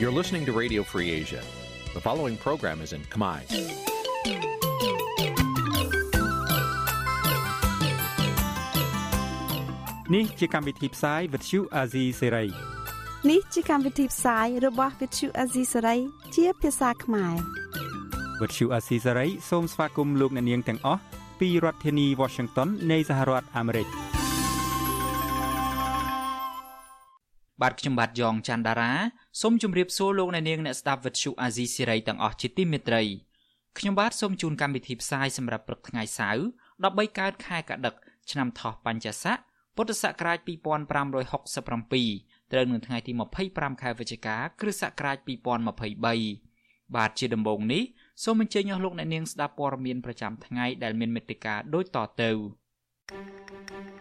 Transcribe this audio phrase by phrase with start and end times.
[0.00, 1.42] You're listening to Radio Free Asia.
[1.92, 3.38] The following program is in Khmer.
[10.14, 12.48] នេះជាកម្មវិធីផ្សាយ Vuthu Azizi Serai
[13.30, 15.98] នេះជាកម្មវិធីផ្សាយរបស់ Vuthu Azizi Serai
[16.34, 17.34] ជាភាសាខ្មែរ
[18.40, 21.00] Vuthu Azizi Serai សូមស្វាគមន៍លោកអ្នកនាងទាំងអស់
[21.40, 23.88] ពីរដ្ឋធានី Washington នៃសហរដ្ឋអាមេរិក
[27.62, 28.92] បាទខ្ញុំបាទយ៉ងច័ន្ទដារា
[29.40, 33.02] សូមជម្រាបសួរលោកអ្នកនាងអ្នកស្ដាប់វិទ្យុអាស៊ីសេរីទាំងអស់ជាទីមេត្រី
[33.78, 36.42] ខ្ញុំបាទសូមជូនកម្មវិធីផ្សាយសម្រាប់ព្រឹកថ្ងៃសៅរ៍
[36.78, 37.94] 13កើតខែកដិក
[38.30, 39.38] ឆ្នាំថោះបัญចស័ក
[39.76, 43.12] ពុទ្ធសករាជ2567ត្រូវនៅថ្ងៃទី
[43.46, 45.16] 25ខែវិច្ឆិកាគ្រិស្តសករាជ
[45.86, 47.82] 2023បាទជាដំបូងនេះ
[48.24, 52.30] សូមអញ្ជើញអស់លោកអ្នកនាងស្ដាប់ព័ត៌មានប្រចាំថ្ងៃដែលមានមេត្តាដូចតទៅ
[53.10, 53.97] thank you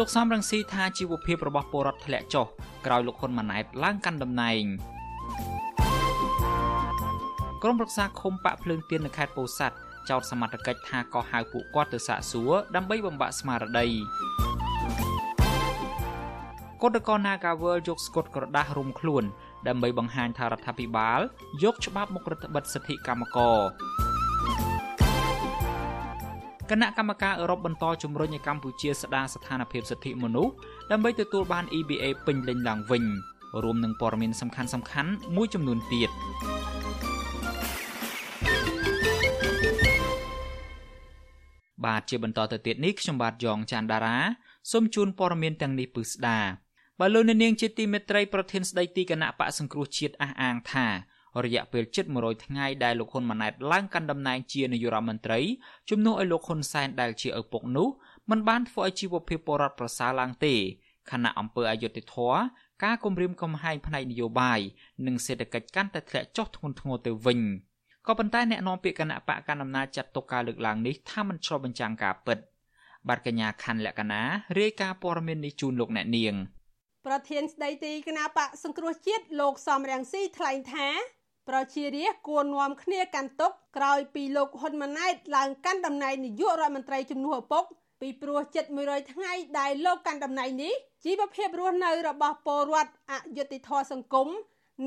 [0.02, 2.46] ោកសំរងស៊ីថាជីវភាពរបស់ពលរដ្ឋធ្លាក់ចុះ
[2.86, 4.62] ក្រោយលោកហ៊ុនម៉ាណែតឡើងកាន់តំណែង
[7.62, 9.76] ក្រុមប្រឹក្សាឃុំបាក់ភ្លើងទៀននៅខេត្តពោធិ៍សាត់
[10.10, 13.86] ចោទសមត្ថកិច្ចថាក៏ហៅពួកគាត់ទៅសាកសួរដើម្បីបំបាក់ស្មារតី
[16.82, 19.24] កោតកោ Nagawal យកស្កុតក្រដាស់រុំខ្លួន
[19.68, 21.20] ដើម្បីបង្ហាញថារដ្ឋាភិបាល
[21.62, 23.56] យកច្បាប់មករដ្ឋបិទសិទ្ធិកម្មករ
[26.70, 30.52] គណៈកម្មការអឺរ៉ុបបន្តជំរុញឲ្យកម្ពុជាស្ដារស្ថានភាពសិទ្ធិមនុស្ស
[30.90, 33.04] ដើម្បីទទួលបាន EBA ពេញលេញឡើងវិញ
[33.62, 36.10] រួមនឹងព័ត៌មានសំខាន់សំខាន់មួយចំនួនទៀត
[41.84, 44.16] បាទជាបន្តទៅទៀតនេះខ្ញុំបាទយ៉ងច័ន្ទដារា
[44.70, 46.38] សូមជូនព័ត៌មានទាំងនេះពឹស្ដា
[47.00, 50.86] បើលោកអ្នកនាងជាទីមេត្រីប្រធានស្ដីទីគណៈបកសង្គ្រោះជាតិអះអាងថា
[51.44, 55.40] រយៈពេលជិត100ថ្ងៃដែលលោកហ៊ុនម៉ាណែតឡើងកាន់តំណែងជានាយករដ្ឋមន្ត្រី
[55.90, 57.88] ជំនួសឲ្យលោកហ៊ុនសែនដែលជាឪពុកនោះ
[58.30, 60.54] មិនបានធ្វើឲ្យជីវភាពពលរដ្ឋប្រសើរឡើងទេ
[61.10, 62.34] ខណៈអង្គើអយុធធរ
[62.84, 64.60] ការគម្រាមកំហែងផ្នែកនយោបាយ
[65.06, 67.40] និងសេដ្ឋកិច្ចកាន់តែធ្លាក់ចុះធ្ងន់ធ្ងរទៅវិញ
[68.06, 72.38] ក៏ប៉ុន្តែអ្នកនាំពាក្យគណៈបកកណ្ដាលអំណាចចាត់ទុកការលើកឡើងនេះថាមិនឆ្លុះបញ្ចាំងការពិត
[73.08, 74.22] បាទកញ្ញាខណ្ឌលក្ខណា
[74.58, 76.34] រាយការណ៍ព័ត៌មាននេះជូនលោកអ្នកនាង
[77.06, 80.88] ប្រធានស្ដីទីគណៈបកសង្គ្រោះជាតិលោកសំរងស៊ីថ្លែងថា
[81.48, 87.64] ប្រជារាស្ត្រគួរនាំគ្នាកាន់ទុកក្រោយពីលោកហ៊ុនម៉ាណែតឡើងកាន់តំណែងនាយករដ្ឋមន្ត្រីជំនួសឪពុក
[88.00, 94.28] ពីព្រោះចិត្ត100ថ្ងៃដែលលោកកាន់តំណែងនេះជីវភាពរស់នៅរបស់ពលរដ្ឋអយុត្តិធម៌សង្គម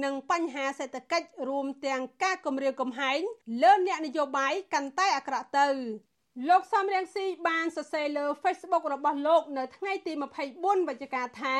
[0.04, 3.20] និងបញ្ហាសេដ្ឋកិច្ចរួមទាំងការគម្រាមកំហែង
[3.64, 5.68] លើអ្នកនយោបាយកាន់តែអាក្រក់ទៅ
[6.50, 10.14] លោកសំរៀងស៊ីបានសរសេរលើ Facebook របស់លោក នៅថ្ងៃទី
[10.52, 11.58] 24វិច្ឆិកាថា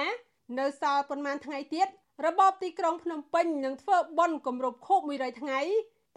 [0.60, 1.88] នៅសល់ប៉ុន្មានថ្ងៃទៀត
[2.26, 5.60] របបទីក្រុងភ្នំពេញនឹងធ្វើបុណ្យគម្រប់ខួប100ថ្ងៃ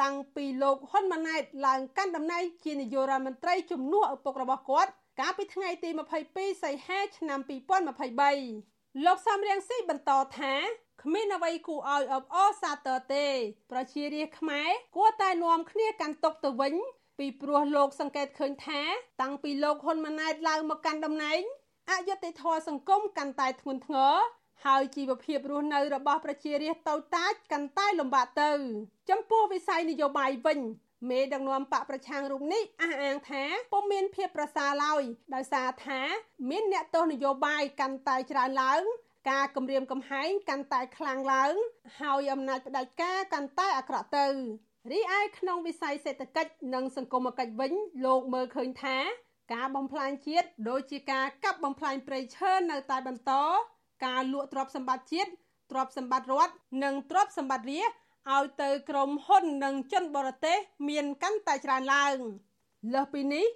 [0.02, 5.90] តាំងពីលោកហ៊ុនម៉ាណែតឡើងកាន់តំណែងជានាយករដ្ឋមន្ត្រីជំនួសឪពុករបស់គាត់កាលពីថ្ងៃទី
[6.26, 7.40] 22សីហាឆ្នាំ
[8.22, 10.54] 2023លោកសំរៀងស៊ីបន្តថា
[11.02, 13.26] គ្មានអ្វីគួរឲ្យអបអរសាទរទេ
[13.72, 16.74] ប្រជារាស្ត្រខ្មែរគួរតែនាំគ្នាកាន់ទុកទៅវិញ
[17.18, 18.80] ពីព្រោះលោកសង្កេតឃើញថា
[19.22, 21.40] តាំងពីលោកហ៊ុនម៉ាណែតឡើងមកកាន់តំណែង
[21.90, 24.14] អយុត្តិធម៌សង្គមកាន់តែធ្ងន់ធ្ងរ
[24.66, 28.52] ហើយជីវភាពរស់នៅរបស់ប្រជារាស្ត្រតូចតាចកាន់តែលំបាកទៅ
[29.10, 30.60] ចំពោះវិស័យនយោបាយវិញ
[31.10, 33.42] មេដឹកនាំបកប្រឆាំងរូបនេះអះអាងថា
[33.72, 35.02] ពុំមានភាពប្រសើរឡើយ
[35.34, 36.00] ដោយសារថា
[36.50, 38.82] មានអ្នកទោសនយោបាយកាន់តែច្រើនឡើង
[39.30, 41.54] ការគម្រាមកំហែងកាន់តែខ្លាំងឡើង
[42.00, 44.26] ហើយអំណាចផ្ដាច់ការកាន់តែអាក្រក់ទៅ
[44.90, 47.72] រីឯក្នុងវិស័យសេដ្ឋកិច្ចនិងសង្គមគិច្ចវិញ
[48.04, 48.98] លោកមើលឃើញថា
[49.54, 53.32] ការបំផ្លាញជាតិដូចជាការកាប់បំផ្លាញព្រៃឈើនៅតែបន្ត
[54.04, 55.30] ការលក់ទ្រព្យសម្បត្តិជាតិ
[55.70, 56.54] ទ្រព្យសម្បត្តិរដ្ឋ
[56.84, 57.90] និងទ្រព្យសម្បត្តិរាជ
[58.32, 62.16] ឲ្យទៅក្រុមហ៊ុននិងជនបរទេសមានកាន់តែច្រើនឡើង
[62.94, 63.46] លើសពីនេះ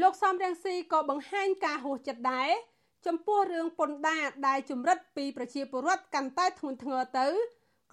[0.00, 2.50] លោកសំរងស៊ីក៏បង្ហាញការហួសចិត្តដែរ
[3.06, 7.26] ចំពោះរឿងពន្ធដារដែលជំរិតពីប្រជាពលរដ្ឋកាន់តែធ្ងន់ធ្ងរទៅ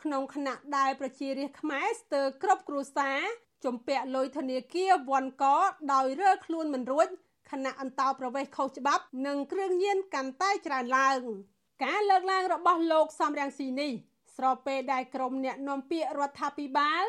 [0.02, 3.20] ក្នុងខណៈដែលប្រជារាស្ត្រខ្មែរស្ទើរគ្រប់គ្រួសារ
[3.66, 5.46] ជំពាក់លុយធនាគារវ៉ាន់ក
[5.94, 7.08] ដោយរើខ្លួនមិនរួច
[7.52, 11.20] ខណៈអន្តោប្រវេសន៍ខុសច្បាប់ និងគ្រឿងញៀនកាន់តែច្រើនឡើង។
[11.84, 13.92] ការលើកឡើងរបស់លោកសំរងស៊ីនេះ
[14.36, 17.04] ស្របពេលដែលក្រុមអ្នកនាំពាក្យរដ្ឋាភិបាល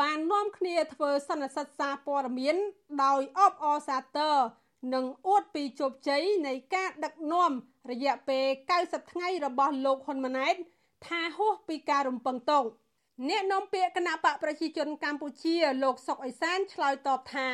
[0.00, 2.56] បាននាំគ្នាធ្វើសន្និសីទសារព័ត៌មាន
[3.04, 4.36] ដោយអបអរសាទរ
[4.94, 7.52] និងអួតពីជោគជ័យនៃការដឹកនាំ
[7.90, 8.44] រយៈពេល
[8.80, 10.54] 90ថ្ងៃរបស់លោកហ៊ុនម៉ាណែត
[11.06, 12.64] ថាហួសពីការរំពឹងទុក
[13.28, 17.48] អ្នកនាំពាក្យគណៈបកប្រជាជនកម្ពុជាលោកសុកអេសានឆ្លើយតបថា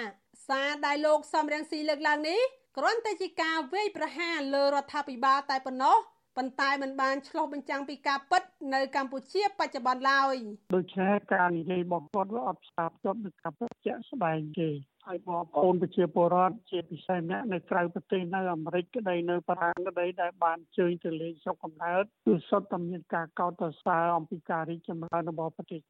[0.48, 2.40] សារដែលលោកសំរងស៊ីលើកឡើងនេះ
[2.76, 5.98] គ្រាន់តែជាការវាយប្រហារលើរដ្ឋាភិបាលតែប៉ុណ្ណោះ
[6.40, 8.42] ប៉ុន្តែมันបានឆ្លុះបញ្ចាំងពីការពិត
[8.74, 10.36] នៅកម្ពុជាបច្ចុប្បន្នឡើយ
[10.74, 14.70] ដូច្នេះការនិយាយរបស់គាត់វាអត់ផ្សារភ្ជាប់នឹងការពិតជាក់ស្ដែងទេ
[15.06, 25.80] ហើយបងប្អូនប្រជាពលរដ្ឋជាពិសេសអ្នកនៅក្រៅប្រទេសនៅអាមេរិកក្តីនៅបារាំងក្តីដែលបានជើញទៅលេងស្រុកកំណើតគឺសុទ្ធតែមានការកោតសរសើរអំពីការរីកចម្រើនរបស់ប្រទេស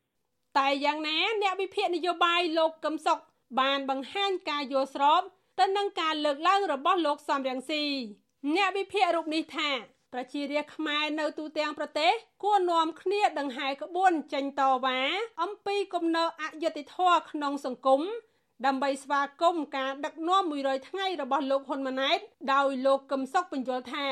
[0.58, 3.18] តែយ៉ាងណាអ្នកវិភាគនយោបាយលោកកឹមសុខ
[3.60, 5.22] បានបង្ហាញការយល់ស្រប
[5.60, 7.84] ទៅនឹងការលើកឡើងរបស់លោកសំរងស៊ី
[8.56, 9.70] អ្នកវិភាគរូបនេះថា
[10.14, 12.12] ប្រជារាស្ត្រខ្មែរនៅទូទាំងប្រទេស
[12.42, 15.00] គួរនាំគ្នាដង្ហែក្បួនចេញតវ៉ា
[15.42, 18.02] អំពីគំនរអយុត្តិធម៌ក្នុងសង្គម
[18.66, 22.18] ដើម្បីស្វាគមន៍ការដឹកនាំ100ថ្ងៃរបស់លោកហ៊ុនម៉ាណែត
[22.54, 24.06] ដោយលោកកឹមសុខបញ្យល់ថា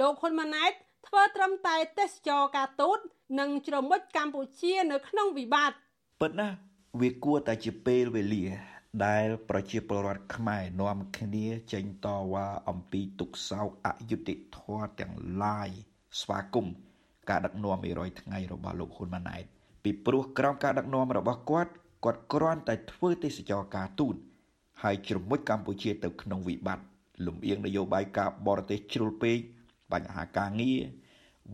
[0.00, 0.72] លោកហ៊ុនម៉ាណែត
[1.06, 2.98] ធ្វើត្រឹមតែទេសចរការទូត
[3.40, 5.76] និងជ្រមុជកម្ពុជានៅក្នុងវិបត្តិ
[6.20, 6.56] ពិតណាស់
[7.00, 15.68] វាគួរតែជាពេលវេលា ដែលប្រជាពលរដ្ឋខ្មែរនាំគ្នាចេញតវ៉ាអំពីទុកសោកអយុត្តិធម៌ទាំងឡាយ
[16.20, 16.74] ស្វាគមន៍
[17.30, 19.44] ការដឹកនាំ100ថ្ងៃរបស់លោកហ៊ុនម៉ាណែត
[19.82, 21.72] ពីព្រោះក្រោមការដឹកនាំរបស់គាត់
[22.04, 24.14] គាត់គ្រាន់តែធ្វើទេសចរការទូត
[24.82, 26.86] ហើយជ្រមុជកម្ពុជាទៅក្នុងវិបត្តិ
[27.26, 29.38] លំអៀងនយោបាយការបរទេសជ្រុលពេក
[29.92, 30.80] បញ្ហាការងារ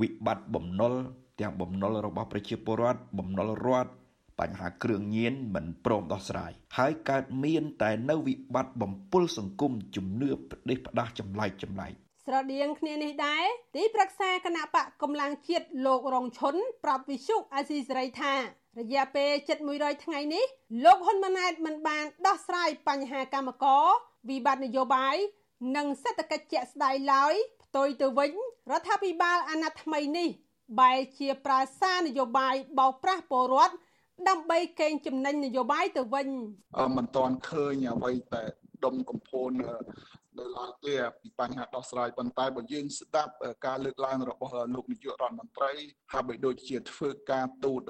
[0.01, 0.95] វិបត្តិបំណុល
[1.41, 3.93] ទាំងបំណុលរបស់ប្រជាពលរដ្ឋបំណុលរដ្ឋ
[4.43, 11.93] បញ្ហាគ្រឿងញៀនមិនព្រមដោះស្រាយហើយកើតមានតែនៅវិបត្តិបំពុលសង្គមជំនឿផ្ដេសផ្ដាស់ចម្លែកចម្លែក
[12.27, 13.45] ស្រដៀងគ្នានេះដែរ
[13.77, 16.55] ទីប្រឹក្សាគណៈបកកម្លាំងជាតិលោករងឈុន
[16.85, 18.35] ប្រាប់វិសុអាស៊ីសេរីថា
[18.79, 20.45] រយៈពេលជិត100ថ្ងៃនេះ
[20.85, 23.87] លោកហ៊ុនម៉ាណែតមិនបានដោះស្រាយបញ្ហាកម្មករ
[24.31, 25.17] វិបត្តិនយោបាយ
[25.77, 28.33] និងសេដ្ឋកិច្ចជាក់ស្ដែងឡើយផ្ទុយទៅវិញ
[28.71, 30.29] រដ្ឋាភិបាលអាណត្តិថ្មីនេះ
[30.81, 33.75] បែរជាប្រើសារនយោបាយបោកប្រាស់ពលរដ្ឋ
[34.29, 36.29] ដើម្បីកេងចំណេញនយោបាយទៅវិញ
[36.97, 38.43] មិនទាន់ឃើញអ្វីតែ
[38.85, 39.51] ដុំកំភួន
[40.39, 43.33] នៅឡើយទេពីបញ្ហាដោះស្រាយប៉ុន្តែបើយើងស្ដាប់
[43.67, 45.73] ការលើកឡើងរបស់លោកនាយករដ្ឋមន្ត្រី
[46.13, 47.83] ហាក់បីដូចជាធ្វើការទូត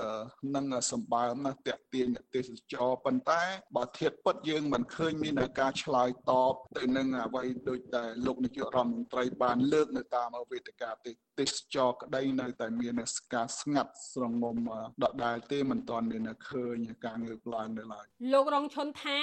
[0.57, 3.43] នឹងសម្បើមណាស់តាក់ទាញទេសចរប៉ុន្តែ
[3.77, 10.91] បើធៀបពិតយើងមិនឃើញមានការឆ្លើយតបទៅនឹងអ្វីដូចតែលោកនាយករដ្ឋមន្ត្រីបានលើកនៅតាមវេទិកា
[11.39, 12.95] ទេសចរក្តីនៅតែមាន
[13.35, 14.57] ការស្ងាត់ស្រងំ
[15.03, 19.19] ដដែលទេមិនទាន់មានឃើញការលើកឡើងនៅឡើយលោករងឈុនថា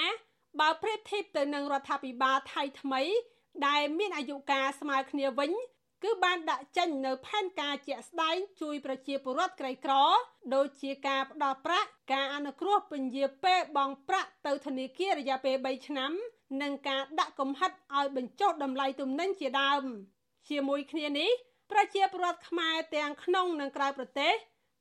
[0.58, 3.02] បើប្រៀបធៀបទៅនឹងរដ្ឋាភិបាលថៃថ្មី
[3.66, 5.52] ដែលមានអាយុកាលស្មើគ្នាវិញ
[6.04, 9.94] គឺបានដាក់ចេញនៅផែនការជាក់ស្ដែងជួយប្រជាពលរដ្ឋក្រីក្រ
[10.54, 16.12] ដូចជាការផ្ដល់ប្រាក់ការអនុគ្រោះពន្យាពេលបង់ប្រាក់ទៅធនាគាររយៈពេល3ឆ្នាំ
[16.62, 19.82] និងការដាក់កំហិតឲ្យបញ្ចុះតម្លៃទំនិញជាដើម
[20.48, 21.30] ជាមួយគ្នានេះ
[21.70, 24.32] ប្រជាពលរដ្ឋខ្មែរទាំងក្នុងនិងក្រៅប្រទេស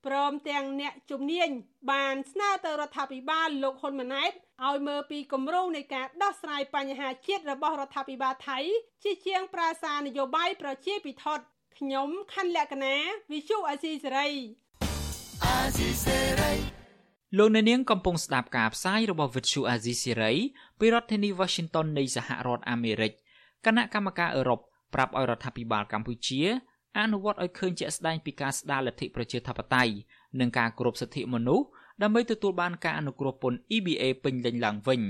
[0.05, 1.49] ព្រមទាំងអ្នកជំនាញ
[1.91, 4.31] បានស្នើទៅរដ្ឋាភិបាលលោកហ៊ុនម៉ាណែត
[4.67, 8.59] ឲ្យមើលពីគម្រោងនៃការដោះស្រាយបញ្ហាជាតិរបស់រដ្ឋាភិបាលថៃ
[9.03, 11.45] ជាជាងប្រាសានយោបាយប្រជាពិធដ្ឋ
[11.77, 12.95] ខ្ញុំខណ្ឌលក្ខណា
[13.31, 14.29] វិសុអាស៊ីសេរី
[15.45, 16.53] អាស៊ីសេរី
[17.37, 20.33] លោកអ្នកនាងកំពុងស្ដាប់ការផ្សាយរបស់វិទ្យុអាស៊ីសេរី
[20.79, 23.11] ពីរដ្ឋធានី Washington នៃសហរដ្ឋអាមេរិក
[23.65, 24.59] គណៈកម្មការអឺរ៉ុប
[24.93, 26.41] ប្រាប់ឲ្យរដ្ឋាភិបាលកម្ពុជា
[26.97, 29.93] អនុវត្តឲ្យឃើញជាក់ស្ដែងពីការស្ដារលទ្ធិប្រជាធិបតេយ្យ
[30.39, 31.65] និងការគោរពសិទ្ធិមនុស្ស
[32.01, 35.01] ដើម្បីទទួលបានការអនុគ្រោះពន្ធ EBA ពេញលេញឡើងវិញ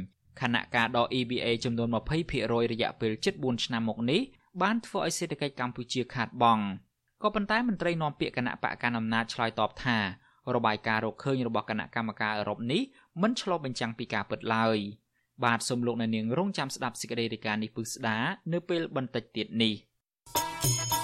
[0.42, 1.90] ខណៈការដក EBA ចំនួន
[2.30, 4.22] 20%រយៈពេល7ឆ្នាំមកនេះ
[4.62, 6.64] បានធ្វើឲ្យសេដ្ឋកិច្ចកម្ពុជាខាតបង់
[7.24, 9.98] ក៏ប៉ុន្តែមន្ត្រីនាំពាក្យគណៈបកកណ្ដាលអំណាចឆ្លើយតបថា
[10.56, 12.82] របាយការណ៍រកឃើញរបស់គណៈកម្មការអឺរ៉ុបនេះ
[13.22, 14.78] មិនឆ្លុះបញ្ចាំងពីការពិតឡើយ
[15.44, 18.18] បាទសូមលោកអ្នកនាងរងចាំស្ដាប់សេចក្តីរាយការណ៍នេះពឹស្ដា
[18.54, 19.74] នៅពេលបន្តិចទៀតនេះ។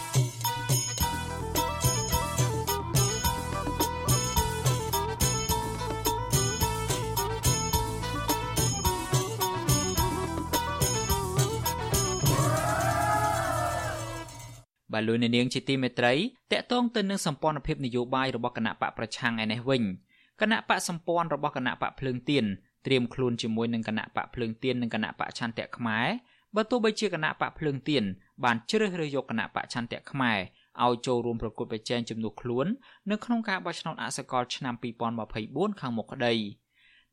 [14.93, 16.13] បាទលោកអ្នកនាងជាទីមេត្រី
[16.51, 19.83] តកតងទៅនឹងសម្ព័ន្ធភាពនយោបាយរបស់គណៈបកប្រឆាំងឯនេះវិញ
[20.41, 22.45] គណៈបកសម្ព័ន្ធរបស់គណៈបកភ្លើងទៀន
[22.85, 26.07] ត្រៀមខ្លួនជាមួយនឹងគណៈបកភ្លើងទៀននិងគណៈបកឆន្ទៈខ្មែរ
[26.55, 28.03] បើទោះបីជាគណៈបកភ្លើងទៀន
[28.43, 30.39] បានជ្រើសរើសយកគណៈបកឆន្ទៈខ្មែរ
[30.83, 32.65] ឲ្យចូលរួមប្រគល់ប្រជែងជំនួសខ្លួន
[33.11, 34.75] នៅក្នុងការបោះឆ្នោតអសកលឆ្នាំ
[35.27, 36.33] 2024ខាងមុខក្តី។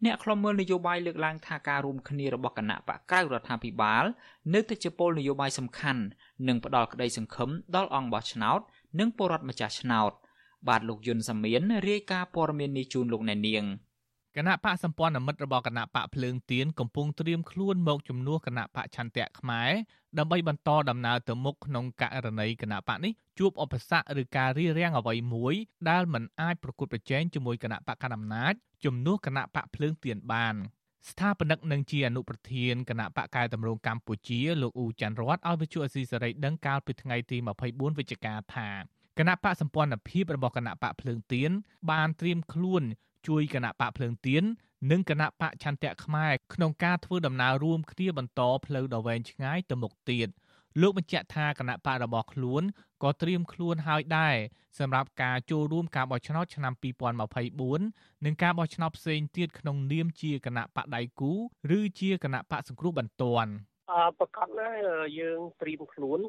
[0.04, 4.04] អ្នកខ្លំមើលនយោបាយលើកឡើងថាការរួមគ្នារបស់គណៈបកក្រៅរដ្ឋាភិបាល
[4.54, 6.02] នៅតែជាពលនយោបាយសំខាន់
[6.48, 8.60] និងផ្ដល់ក្តីសង្ឃឹមដល់អង្គបោះឆ្នោត
[8.98, 10.12] និងពលរដ្ឋម្ចាស់ឆ្នោត
[10.68, 13.64] បាទលោកយុនសាមៀនរាយការណ៍ព័ត៌មាននេះជូនលោកអ្នកនាង
[14.36, 19.72] គណៈបកសម្ព័ន្ធមិត្តរបស់គណៈបកភ្លើងទៀនកំពុងត្រៀមខ្លួនមកជំនួសគណៈបកឆន្ទៈខ្មែរ
[20.18, 25.54] ដើម្បីបន្តដំណើរទៅមុខក្នុងករណីគណៈបកនេះជួបឧបសគ្គឬការរារាំងអ្វីមួយ
[25.90, 30.54] ដែលមិនអាចប្រកួតប្រជែងជាមួយគណៈបកកណ្ដាលអំណាច ជំនួសគណៈបកភ្លើងទៀនបាន
[31.10, 37.36] ស្ថាបនិកនិងជាអនុប្រធានគណៈបកកែតម្រង់កម្ពុជាលោកអ៊ូច័ន្ទរតឲ្យវិទ្យុអស៊ីសេរីដឹងកាលពីថ្ងៃទី
[37.68, 38.68] 24វិច្ឆិកាថា
[39.18, 41.50] គណៈបកសម្ព័ន្ធភាពរបស់គណៈបកភ្លើងទៀន
[41.90, 42.82] បានត្រៀមខ្លួន
[43.28, 44.44] ជួយគណៈបកភ្លើងទៀន
[44.90, 50.28] និងគណៈបកឆន្ទៈខ្មែរក្នុងការធ្វើដំណើររួមគ្នាបន្តផ្លូវដ៏វែងឆ្ងាយទៅមុខទៀត
[50.80, 52.62] លោកបញ្ជាក់ថាគណៈបករបស់ខ្លួន
[53.02, 54.36] ក៏ត្រៀមខ្លួនហើយដែរ
[54.78, 56.72] សម្រាប់ការចូលរួមការបោះឆ្នោតឆ្នាំ
[57.48, 61.32] 2024និងការបោះឆ្នោតផ្សេងទៀតក្នុងនាមជាគណៈបកដៃគូ
[61.78, 63.52] ឬជាគណៈបកសង្គ្រោះបន្ទាន់
[63.90, 64.70] អឺប្រកាសណា
[65.20, 66.20] យើងត្រៀមខ្លួន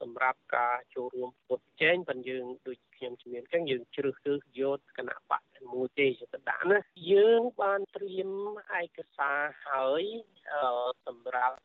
[0.00, 6.78] សម្រាប់ការចូលរួមពុតចែងប៉ុន្តែយើងដូច ខ្ញុំជំនាញអញ្ចឹងយើងជ្រើសរើសយកគណៈបកមួយទេទៅដាក់ណា
[7.12, 8.30] យើងបានត្រៀម
[8.80, 10.04] ឯកសារហើយ
[11.06, 11.58] សម្រាប់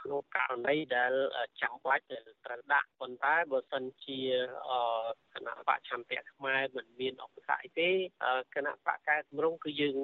[0.00, 1.12] ក្នុងករណីដែល
[1.62, 2.04] ចាំបាច់
[2.44, 4.20] ត្រូវដាក់ប៉ុន្តែបើសិនជា
[5.34, 7.90] គណៈបកឆន្ទៈខ្មែរមិនមានអបស័យទេ
[8.54, 9.94] គណៈបកកែតម្រង់គឺយើង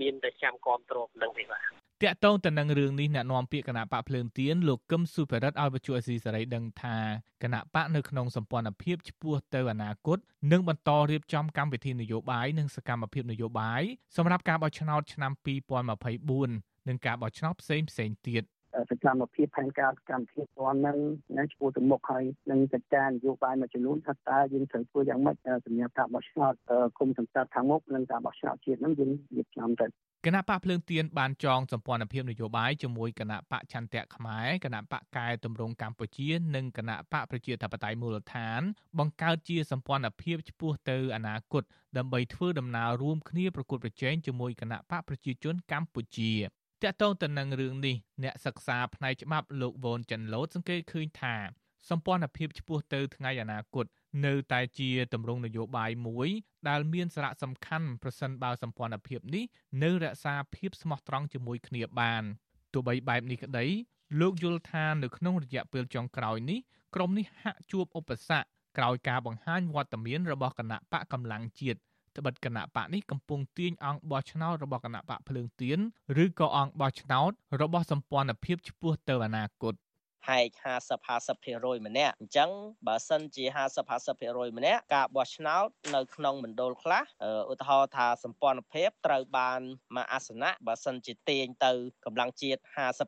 [0.00, 6.96] មានតែចាំគ្រប់គ្រងនឹងទេបាទ តកតងទៅនឹងរឿងនេះអ្នកនាំពាក្យគណៈបកភ្លើងទៀនលោកកឹមសុភរិទ្ធឲ្យវិទ្យុអេស៊ីសេរីដឹងថា
[7.42, 10.18] គណៈបកនៅក្នុងសម្ព័ន្ធភាពឆ្ពោះទៅអនាគត
[10.52, 13.82] នឹងបន្តរៀបចំកម្មវិធីនយោបាយនិងសកម្មភាពនយោបាយ
[14.16, 15.32] សម្រាប់ការបោះឆ្នោតឆ្នាំ
[16.10, 18.44] 2024និងការបោះឆ្នោតផ្សេងផ្សេងទៀត
[18.90, 20.98] សកម្មភាពផែនការកម្មវិធីផ្ទាល់នឹង
[21.38, 26.54] នឹងឆ្ពោះទៅមុខហើយនឹងចាត់ការនយោបាយមួយចំនួនថាតើយើងត្រូវធ្វើយ៉ាងម៉េចសម្រាប់ការបោះឆ្នោត
[26.98, 29.86] គុំសង្កាត់ខាងមុខនិងការបោះឆ្នោតជាតិនឹងយើងរៀបចំទៅ
[30.26, 38.60] គណៈបកភ្លើងទៀនបានចងសម្ព័ន្ធភាពនយោបាយជាមួយគណៈបកឆន្ទៈខ្មែរគណៈបកកែតម្រង់កម្ពុជានិងគណៈបកប្រជាធិបតេយ្យមូលដ្ឋាន
[38.98, 41.62] បង្កើតជាសម្ព័ន្ធភាពឆ្ពោះទៅអនាគត
[41.96, 46.32] ដើម្បីធ្វើដំណើររួមគ្នាប្រកួតប្រជែងជាមួយគណៈបកប្រជាជនកម្ពុជា
[46.84, 51.34] តកតងទៅនឹងរឿងនេះអ្នកសិក្សាផ្នែកច្បាប់លោកវ៉ុនចិនឡូតសង្កេតឃើញថា
[51.88, 53.86] សម្ព័ន្ធភាពឆ្ពោះទៅថ្ងៃអនាគត
[54.26, 56.28] នៅតែជាទម្រង់នយោបាយមួយ
[56.68, 59.44] ដែលមានសារៈសំខាន់ប្រសិនបើសម្ព័ន្ធភាពនេះ
[59.82, 62.22] នៅរក្សាភាពស្មោះត្រង់ជាមួយគ្នាបាន
[62.72, 63.66] ទោះបីបែបនេះក្តី
[64.20, 66.58] លោកយល់ថានៅក្នុងរយៈពេលចុងក្រោយនេះ
[66.94, 71.80] ក្រុមនេះហាក់ជួបឧបសគ្គក្រោយការបង្ហាញវត្តមានរបស់គណៈបកកម្លាំងជាតិ
[72.16, 75.78] ត្បិតគណៈបកនេះកំពុងទាញអង្គបោះឆ្នោតរបស់គណៈបកភ្លើងទៀន
[76.24, 77.30] ឬក៏អង្គបោះឆ្នោត
[77.62, 79.74] របស់សម្ព័ន្ធភាពឆ្ពោះទៅអនាគត
[80.28, 80.98] ហែក50
[81.38, 82.50] 50%ម្នាក់អញ្ចឹង
[82.86, 83.82] បើសិនជា50
[84.18, 87.02] 50%ម្នាក់ការបោះឆ្នោតនៅក្នុងមណ្ឌលខ្លះ
[87.50, 89.60] ឧទាហរណ៍ថាសម្ព័ន្ធភាពត្រូវបាន
[89.96, 91.72] មួយអាសនៈបើសិនជាទាញទៅ
[92.04, 92.60] កម្លាំងជាតិ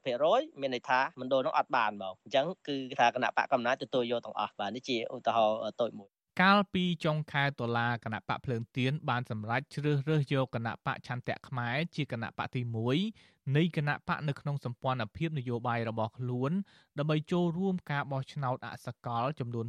[0.06, 12.60] 50%មានន័យថាមណ្ឌលនោះអត់បានមកអញ្ចឹងគឺថាគណៈបកកំណាចទទួលយកទាំងអស់បាទនេះជាឧទាហរណ៍តូចមួយ កាលពីចុងខែតុលាគណៈបកភ្លើងទៀនបានសម្រេចជ្រើសរើសយកគណៈបកឆន្ទៈខ្មែរជាគណៈបកទី
[13.08, 16.52] 1នៃគណៈបកនៅក្នុងសម្ព័ន្ធភាពនយោបាយរបស់ខ្លួន
[16.98, 19.66] ដើម្បីចូលរួមការបោះឆ្នោតអសកលចំនួន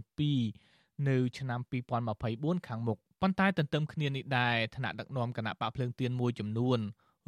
[0.51, 1.59] 2នៅឆ្នាំ
[2.13, 6.79] 2024ខាងមុខប៉ុន្តែទន្ទឹមគ្នានេះដែរថ្នាក់ដឹកនាំគណៈបកភ្លើងទៀនមួយចំនួន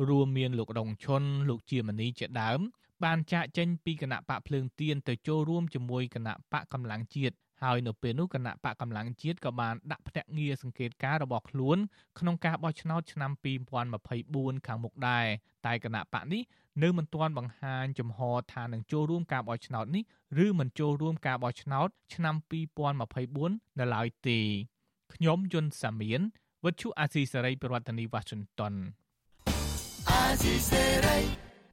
[0.10, 2.60] រួមមានលោករងឈុនលោកជាមនីជាដើម
[3.04, 11.78] បានចាកចេញពីគណៈបកភ្លើងទៀនទៅចូលរួមជាមួយគណៈបកកម្លាំងជាតិ ហើយនៅពេលនោះគណៈបកកម្លាំងជាតិក៏បានដាក់ភ្នាក់ងារសង្កេតការរបស់ខ្លួន
[12.20, 13.32] ក្នុងការបោះឆ្នោតឆ្នាំ
[14.00, 15.26] 2024ខាងមុខដែរ
[15.66, 16.42] តែគណៈបកនេះ
[16.84, 18.20] នៅមិនទាន់បង្ហាញចំហ
[18.54, 20.04] ថានឹងចូលរួមការបោះឆ្នោតនេះ
[20.46, 22.36] ឬមិនចូលរួមការបោះឆ្នោតឆ្នាំ
[23.08, 24.40] 2024នៅឡើយទេ
[25.14, 26.22] ខ្ញុំយុនសាមៀន
[26.66, 28.74] វិទ្យុអាស៊ីសេរីប្រធានាធិបតី Washington
[30.10, 31.20] អាស៊ីសេរី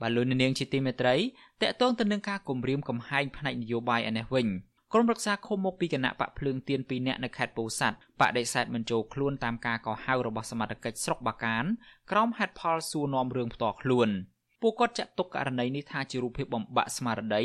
[0.00, 1.16] បាទលោកនាងជាទីមេត្រី
[1.62, 4.48] តកតងទៅនឹងការគម្រាមកំហែងផ្នែកនយោបាយឯនេះវិញ
[4.92, 11.64] ក្រុមរក្សាឃុំមកពីគណៈបកភ្លើងទៀន2នាក់នៅខេត្តពោធិ៍សាត់បដិសេធមិនចូលខ្លួនតាមការកោះហៅរបស់សមាជិកស្រុកបាកាន
[12.10, 14.08] ក្រោមហេតុផលសួរនាំរឿងផ្ទាល់ខ្លួន
[14.62, 17.42] ពួកគាត់ចាត់ទុកករណីនេះថាជារូបភាពបំបាក់ស្មារតី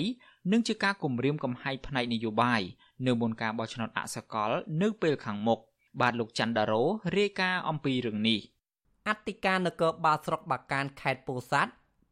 [0.52, 2.62] និងជាការគំរាមកំហែងផ្នែកនយោបាយ
[3.06, 5.60] នៅមុនការបោះឆ្នោតអសកលនៅពេលខាងមុខ
[6.02, 6.84] បាទលោកច័ន្ទដារ៉ូ
[7.18, 8.40] រាយការណ៍អំពីរឿងនេះ
[9.10, 11.72] អធិការនគរបាលស្រុកបាកានខេត្តពោធិ៍សាត់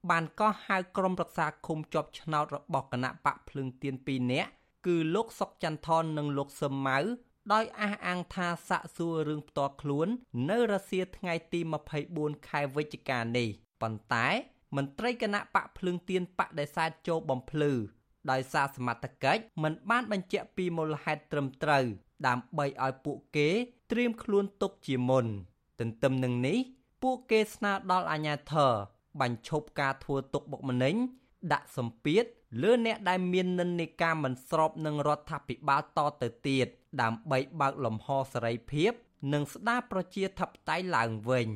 [0.10, 4.50] បានកោះហៅក្រុមរក្សាឃុំជាប់ឆ្នោតរបស់គណៈបកភ្លើងទៀន2នាក់
[4.88, 7.00] គឺលោកសុកចន្ទថននិងលោកសឹមម៉ៅ
[7.54, 10.08] ដោយអះអាងថាសាក់សួររឿងផ្ទាល់ខ្លួន
[10.50, 11.60] នៅរសៀលថ្ងៃទី
[12.04, 13.48] 24ខែវិច្ឆិកានេះ
[13.82, 14.28] ប៉ុន្តែ
[14.76, 17.72] មន្ត្រីគណៈបកភ្លើងទៀនបដិសេធចូលបំភ្លឺ
[18.32, 21.86] ដោយសារសមត្ថកិច្ចមិនបានបញ្ជាក់ពីមូលហេតុត្រឹមត្រូវ
[22.28, 23.50] ដើម្បីឲ្យពួកគេ
[23.92, 25.26] ត្រៀមខ្លួនទុកជាមុន
[25.80, 26.58] ទន្ទឹមនឹងនេះ
[27.04, 28.74] ពួកគេស្នើដល់អាជ្ញាធរ
[29.22, 30.96] បញ្ឈប់ការធ្វើទុកបុកម្នេញ
[31.54, 32.24] ដាក់សម្ពាធ
[32.62, 36.68] លើអ្នកដែលមាននិន្នាការមិនស្របនឹងរដ្ឋាភិបាលតទៅទៀត
[37.02, 38.92] ដើម្បីបើកលំហសេរីភាព
[39.34, 41.50] និងស្ដារប្រជាធិបតេយ្យឡើងវិញ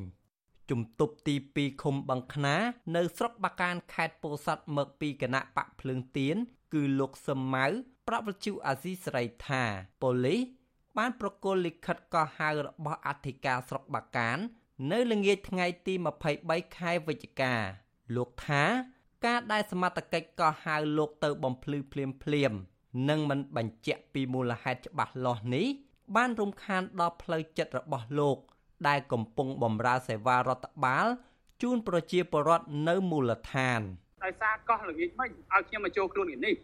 [0.69, 2.55] ជំទប់ទី2ឃុំបឹងខ្នា
[2.95, 6.35] នៅស្រុកបាកានខេត្តពោធិ៍សាត់មកពីគណៈបកភ្លើងទៀន
[6.73, 7.67] គឺលោកសឹមម៉ៅ
[8.07, 9.63] ប្រាប់វិទ្យុអាស៊ីសេរីថា
[10.01, 10.41] ប៉ូលីស
[10.97, 14.37] បានប្រកល់លិខិតកោះហៅរបស់អធិការស្រុកបាកាន
[14.91, 15.93] នៅល្ងាចថ្ងៃទី
[16.35, 17.53] 23ខែវិច្ឆិកា
[18.15, 18.63] លោកថា
[19.25, 22.53] ការដែលសមត្ថកិច្ចកោះហៅលោកទៅបំភ្លឺភ្លាមភ្លាម
[23.09, 25.67] និងមិនបញ្ជាក់ពីមូលហេតុច្បាស់លាស់នេះ
[26.15, 28.37] បានរំខានដល់ផ្លូវចិត្តរបស់លោក
[28.87, 31.07] ដែលកំពុងបម្រើសេវារដ្ឋបាល
[31.61, 33.81] ជូនប្រជាពលរដ្ឋនៅមូលដ្ឋាន
[34.23, 36.55] ដោយសារកោះល្ងាចមិនឲ្យខ្ញុំមកចូលខ្លួននេះនេះ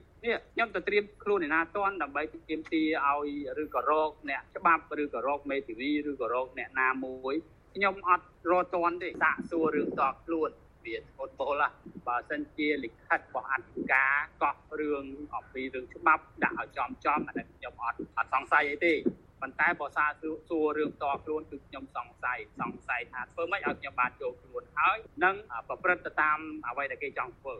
[0.53, 3.29] ខ្ញុំទៅត្រៀមខ្លួនឯណាតន់ដើម្បីទាមទារឲ្យ
[3.63, 7.35] ឬក៏រកអ្នកច្បាប់ឬក៏រកមេធាវីឬក៏រកអ្នកណាមួយ
[7.75, 10.49] ខ្ញុំអត់រត់តន់ទេសាកសួររឿងតខ្លួន
[10.85, 11.63] វាធ្ងន់ទោល
[12.07, 14.13] បើសិនជាលិខិតរបស់អធិការ
[14.43, 15.03] កោះរឿង
[15.35, 18.93] អំពីរឿងច្បាប់ដាក់ឲ្យចំចំអានេះខ្ញុំអត់អត់សង្ស័យអីទេ
[19.41, 20.09] ប៉ុន្តែបើសារ
[20.49, 25.35] សួររឿងតខ្លួនគឺខ្ញុំសង្ស័យសង្ស័យថាធ្វើម៉េចឲ្យខ្ញុំបានចូលខ្លួនហើយនិង
[25.67, 27.55] ប្រព្រឹត្តទៅតាមអ្វីដែលគេចង់ធ្វើ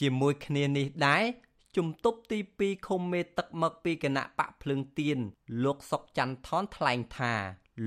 [0.00, 1.24] ជាមួយគ្នានេះដែរ
[1.76, 5.18] ជំទប់ទី2ឃុំមេទឹកមកពីគណៈបកភ្លើងទៀន
[5.64, 7.32] លោកសុកច័ន្ទថនថ្លែងថា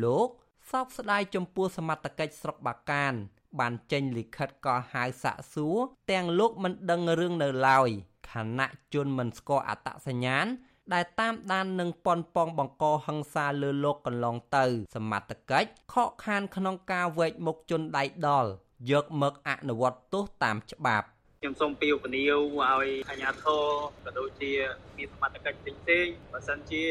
[0.03, 0.29] លោក
[0.71, 3.13] សោកស្ដាយចំពោះសមត្ថកិច្ចស្រុកបាកាន
[3.59, 5.77] បានចេញលិខិតកោះហៅសាក់សួរ
[6.11, 7.89] ទាំងលោកមិនដឹងរឿងនៅឡើយ
[8.31, 10.47] ខណៈជនមិនស្គាល់អត្តសញ្ញាណ
[10.93, 18.49] ដែលតាមដាននឹងប៉ុនប៉ងបង្កហិង្សាលើលោកកន្លងទៅ សមត្ថកិច្ចខកខានក្នុងការវែកមុខជនដៃដល់
[18.91, 21.07] យកមកអនុវត្តទោសតាមច្បាប់
[21.41, 23.63] ខ្ញុំសូមពីឧបនាវឲ្យអាជ្ញាធរ
[24.05, 24.51] ក៏ដូចជា
[24.97, 26.83] មានសមត្ថកិច្ចផ្សេងៗបើសិនជា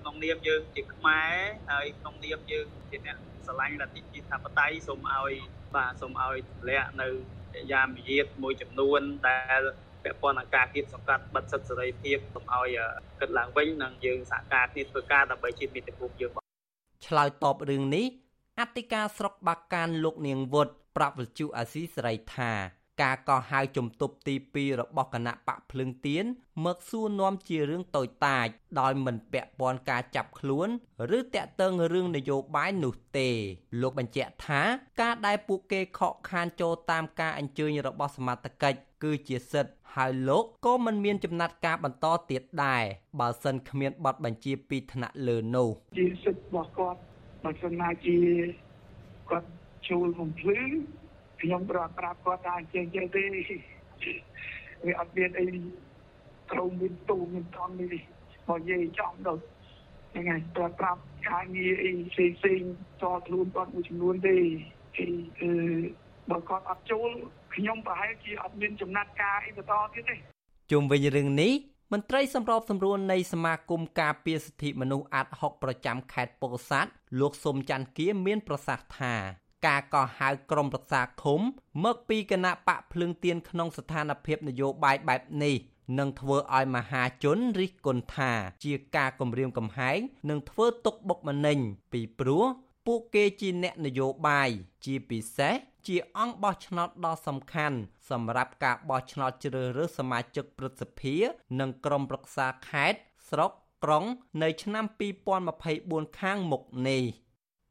[0.00, 1.34] ក្នុងនាមយើងជាខ្មែរ
[1.70, 5.32] ហើយក្នុងនាមយើងជាអ្នក ស្រឡាញ់លទ្ធិជាតិបតៃសូមឲ្យ
[5.76, 7.08] បាទសូមឲ្យទម្លាក់នៅ
[7.72, 9.60] យាមវិយាតមួយចំនួនដែល
[10.04, 12.78] ពាក់ព័ន្ធនឹងការគៀបសង្កាត់បិទសិទ្ធិសេរីភាពសូមឲ្យ
[13.20, 16.32] គិតឡើងវិញនិងយើងសហការគ្នាធ្វើការដើម្បីជាតិមាតុភូមិយើង
[17.06, 18.06] ឆ្លើយតបរឿងនេះ
[18.60, 22.52] អធិការស្រុកបាកានលោកនាងវុតប្រាប់វិទ្យុអាស៊ីសេរីថា
[23.02, 26.24] ការកោះហៅជំទប់ទី2របស់គណៈបកភ្លឹងទៀន
[26.64, 28.46] មកសួរនាំជារឿងតូចតាច
[28.80, 30.68] ដោយមិនពាក់ព័ន្ធការចាប់ខ្លួន
[31.18, 33.28] ឬតាក់ទងរឿងនយោបាយនោះទេ
[33.80, 34.62] លោកបញ្ជាក់ថា
[35.00, 42.84] ការដែលពួកគេខកខានចូលតាមការអញ្ជើញរបស់សមត្ថកិច្ចគឺជាសិទ្ធិហើយលោកក៏មិនមានចំណាត់ការបន្តទៀតដែរ
[43.20, 46.98] បើសិនគ្មានប័ណ្ណបញ្ជាពីថ្នាក់លើនោះជាសិទ្ធិរបស់គាត់
[47.44, 48.18] បើសិនណាជា
[49.30, 49.46] គាត់
[49.88, 50.58] ចូលបំភ្លឺ
[51.44, 53.22] ខ្ញុំប្រាប់ប្រាប់គាត់ថាអញ្ចឹងទេ
[54.84, 55.46] វាអត់មានអី
[56.52, 58.02] ត្រូវមានទូមានតន់នេះ
[58.48, 59.42] មកនិយាយចំដល់
[60.12, 62.60] ហ្នឹងហើយប្រាប់ប្រាប់ការងារអីផ្សេងផ្សេង
[63.02, 64.36] តខ្លួនគាត់មួយចំនួនទេ
[64.96, 65.06] គឺ
[65.40, 65.52] គឺ
[66.30, 67.10] បើគាត់អត់ចូល
[67.54, 70.16] ខ្ញុំប្រហែលជាអត់មានចំណាត់ការអីបន្តទៀតទេ
[70.72, 71.52] ជុំវិញរឿងនេះ
[71.92, 79.14] មន្ត្រីសម្របសម្រួលនៃសមាគមការពារសិទ្ធិមនុស្សអាត់ហុកប្រចាំខេត្តពោធិ៍សាត់លោកសុំច័ន្ទគៀមានប្រសាសន៍ថា
[79.66, 81.40] ការកោះហៅក្រុមប្រឹក្សាឃុំ
[81.84, 85.56] មកពីគណៈបកភ្លើងទៀនក្នុងស្ថានភាពនយោបាយបែបនេះ
[85.98, 88.32] នឹងធ្វើឲ្យមហាជនរិះគន់ថា
[88.64, 89.98] ជាការគំរាមកំហែង
[90.30, 91.58] និងធ្វើទុកបុកម្នេញ
[91.92, 92.44] ពីព្រោះ
[92.86, 94.50] ពួកគេជាអ្នកនយោបាយ
[94.84, 95.54] ជាពិសេស
[95.86, 97.78] ជាអង្គបោះឆ្នោតដ៏សំខាន់
[98.10, 101.16] សម្រាប់ការបោះឆ្នោតជ្រើសរើសសមាជិកព្រឹទ្ធសភា
[101.60, 102.98] និងក្រុមប្រឹក្សាខេត្ត
[103.30, 103.50] ស្រុក
[103.84, 104.04] ក្រុង
[104.42, 104.84] នៅឆ្នាំ
[105.52, 107.02] 2024ខាងមុខនេះ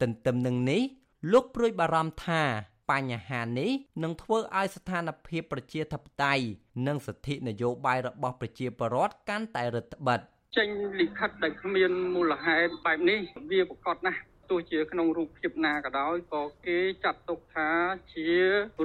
[0.00, 0.82] ទន្ទឹមនឹងនេះ
[1.32, 2.42] លោកព្រួយបារម្ភថា
[2.90, 3.70] បញ្ហានេះ
[4.02, 6.44] នឹងធ្វើឲ្យស្ថានភាពប្រជាធិបតេយ្យ
[6.86, 10.68] និងសិទ្ធិនយោបាយរបស់ប្រជាពលរដ្ឋកាន់តែរឹតបន្តឹងចេញ
[11.00, 13.18] លិខិតដែលគ្មានមូលហេតុបែបនេះ
[13.50, 14.18] វាប្រកបណាស់
[14.50, 17.70] ទោះជាក្នុងរូបភាពណាក៏ដោយក៏គេចាត់ទុកថា
[18.14, 18.28] ជា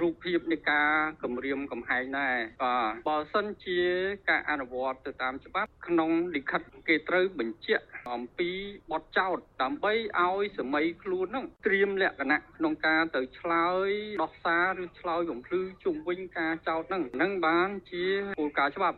[0.02, 0.92] រូបភាពនៃការ
[1.24, 3.80] គម្រាមកំហែងដែរបាទបើសិនជា
[4.30, 8.52] ការអនុវត្តទៅតាមច្បាប់ក្នុងលិខិតគេត្រូវបញ្ជាក់អំពី
[8.92, 13.90] បទចោតដើម្បីឲ្យសម័យខ្លួននឹងត្រៀមលក្ខណៈក្នុងការទៅឆ្លើយ
[14.24, 18.06] ដោះសារឬឆ្លើយបំភ្លឺជុំវិញការចោតនឹងនឹងបានជា
[18.40, 18.98] គោលការណ៍ច្បាប់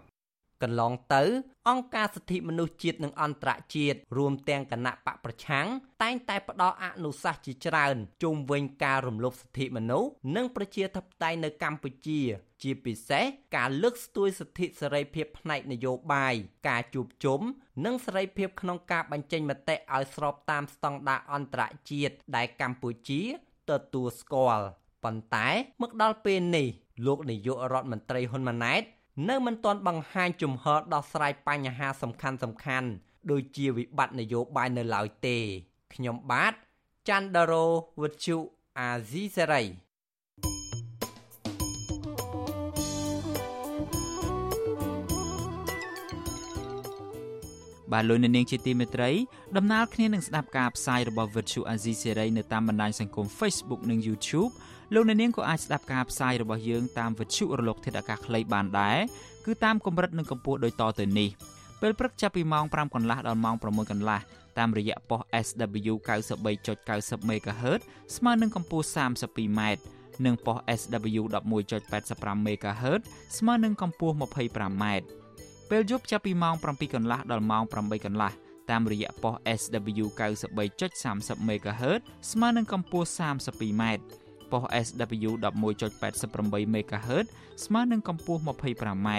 [0.64, 1.24] កន្លងទៅ
[1.70, 5.68] អង្គការសិទ្ធិមនុស្សជាតិនិងអន្តរជាតិរួមទាំងគណៈបកប្រឆាំង
[6.04, 12.22] តែងតែផ្ដល់អនុសាសន៍ជាច្រើនជុំវិញការរំលោភសិទ្ធិមនុស្សនិងប្រជាធិបតេយ្យនៅកម្ពុជា
[12.62, 13.24] ជាពិសេស
[13.56, 16.36] ការលើកស្ទួយសិទ្ធិសេរីភាពផ្នែកនយោបាយ
[16.70, 17.40] ការជួបជុំ
[17.86, 23.22] និងសេរីភាពក្នុងការបញ្ចេញមតិឲ្យស្របតាមស្តង់ដារអន្តរជាតិដែលកម្ពុជា
[23.70, 24.66] ទទួលស្គាល់
[25.04, 25.48] ប៉ុន្តែ
[25.82, 26.68] មកដល់ពេលនេះ
[27.06, 28.84] លោកនាយករដ្ឋមន្ត្រីហ៊ុនម៉ាណែត
[29.30, 32.88] នៅមិនទាន់បង្ហាញជំហរដោះស្រាយបញ្ហាសំខាន់សំខាន់
[33.32, 35.38] ដូចជាវិបត្តិនយោបាយនៅឡើយទេ
[35.94, 36.54] ខ្ញុំបាទ
[37.10, 37.66] ច័ន្ទដារោ
[38.02, 38.38] វុទ្ធុ
[38.80, 39.64] អាស៊ីសេរី
[47.92, 49.12] បាទលោកអ្នកនាងជាទីមេត្រី
[49.58, 54.52] ដំណើរគ្នានឹងស្ដាប់ការផ្សាយរបស់ Virtual Azizi Serai នៅតាមបណ្ដាញសង្គម Facebook និង YouTube
[54.94, 58.98] លោកអ្នកនាងក៏អាចស្ដាប់ការផ្សាយរបស់យើងតាម Virtual រលកធាតុអាកាសខ្លីបានដែរ
[59.46, 61.30] គឺតាមកម្រិតនិងកម្ពស់ដូចតទៅនេះ
[61.82, 64.20] ពេលព្រឹកចាប់ពីម៉ោង5កន្លះដល់ម៉ោង6កន្លះ
[64.58, 65.94] តាមរយៈប៉ុស SW
[66.48, 67.82] 93.90 MHz
[68.16, 69.62] ស្មើនឹងកម្ពស់ 32m
[70.26, 71.22] និងប៉ុស SW
[71.80, 73.02] 11.85 MHz
[73.38, 74.84] ស្មើនឹងកម្ពស់ 25m
[75.70, 78.32] ពេលយប់ចាប់ពីម៉ោង7កន្លះដល់ម៉ោង8កន្លះ
[78.72, 82.02] តាមរយៈប៉ុស SW 93.30 MHz
[82.32, 83.84] ស្មើនឹងកម្ពស់ 32m
[84.52, 87.26] ប៉ុស SW 11.88 MHz
[87.66, 89.10] ស្មើនឹងកម្ពស់ 25m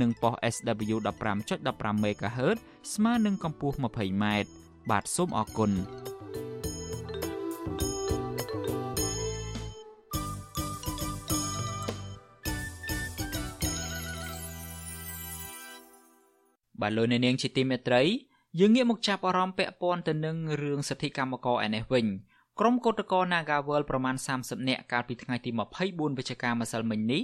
[0.00, 0.96] និងប៉ុស SW
[1.46, 2.56] 15.15 MHz
[2.94, 4.24] ស្មើនឹងកម្ពស់ 20m
[4.90, 5.72] បាទសូមអរគុណ
[16.80, 18.02] បាទលោកអ្នកនាងជាទីមេត្រី
[18.58, 22.06] យើងងាកមកចាប់អារម្មណ៍ពាក់ព័ន្ធទៅនឹងរឿងសិទ្ធិកម្មករឯនេះវិញ
[22.58, 25.50] ក្រុមកោតក្រ Nagawal ប្រមាណ30នាក់កាលពីថ្ងៃទី
[25.84, 27.22] 24វិច្ឆិកាម្សិលមិញនេះ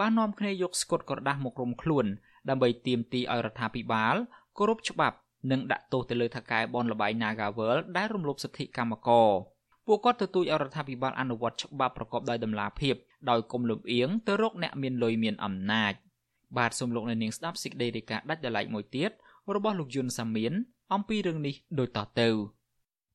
[0.00, 2.06] បាននាំគ្នាយកស្កុតក្រដាស់មករុំខ្លួន
[2.48, 4.14] ដើម្បីទាមទារឲ្យរដ្ឋាភិបាល
[4.58, 5.16] គោរពច្បាប់
[5.50, 9.28] និងដាក់ទោសទៅលើថៅកែបនលបែង Nagawal ដែលរំលោភសិទ្ធិកម្មករ
[9.86, 12.94] ពួកគាត់ទទូចឲ្យរដ្ឋាភិបាលអនុវត្តច្បាប់ប្រកបដោយតម្លាភាព
[13.30, 15.92] ដោយគុំលំអៀងទៅរកអ្នកមានលុយមានអំណាច
[16.56, 19.10] បាទសូមលោកអ្នកនាងស្ដាប់សេចក្តីរាយការណ៍ដាច់ដライមួយទៀត
[19.54, 20.52] របស់លោកយុនសាមៀន
[20.94, 22.28] អំពីរឿងនេះដូចតទៅ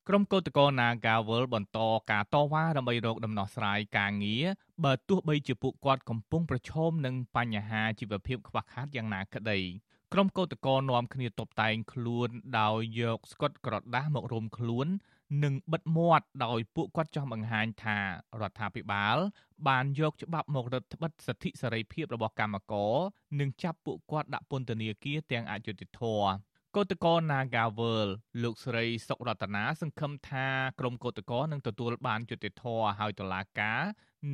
[0.08, 1.78] ក្រុមកោតក្រ Nagawal បន្ត
[2.10, 4.44] ការតវ៉ាដើម្បីរកដំណោះស្រាយការងារ
[4.84, 9.58] បើទោះបីជាពួកគាត់កំពុងប្រឈមនឹងបញ្ហាជីវភាពខ្វះខាតយ៉ាងណាក្តី
[10.12, 12.28] ក្រុមកោតក្រនាំគ្នាតបតែងខ្លួន
[12.60, 14.86] ដោយយកស្កុតក្រដាស់មករុំខ្លួន
[15.44, 17.98] និងបិទមាត់ដោយពួកគាត់ចង់បង្ហាញថា
[18.40, 19.16] រដ្ឋាភិបាល
[19.68, 22.94] បានយកច្បាប់មករឹតបន្តឹងសិទ្ធិសេរីភាពរបស់កម្មករ
[23.40, 26.28] និងចាប់ពួកគាត់ដាក់ពន្ធនាគារទាំងអយុត្តិធម៌
[26.78, 28.08] កោតក្រ Nagawal
[28.42, 30.48] លោកស្រីសុករតនាសង្ឃឹមថា
[30.80, 33.80] ក្រុមកោតក្រនឹងទទួលបានយុត្តិធម៌ហើយតុលាការ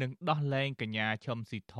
[0.02, 1.76] នឹងដោះលែងកញ្ញាឈឹមស៊ីធ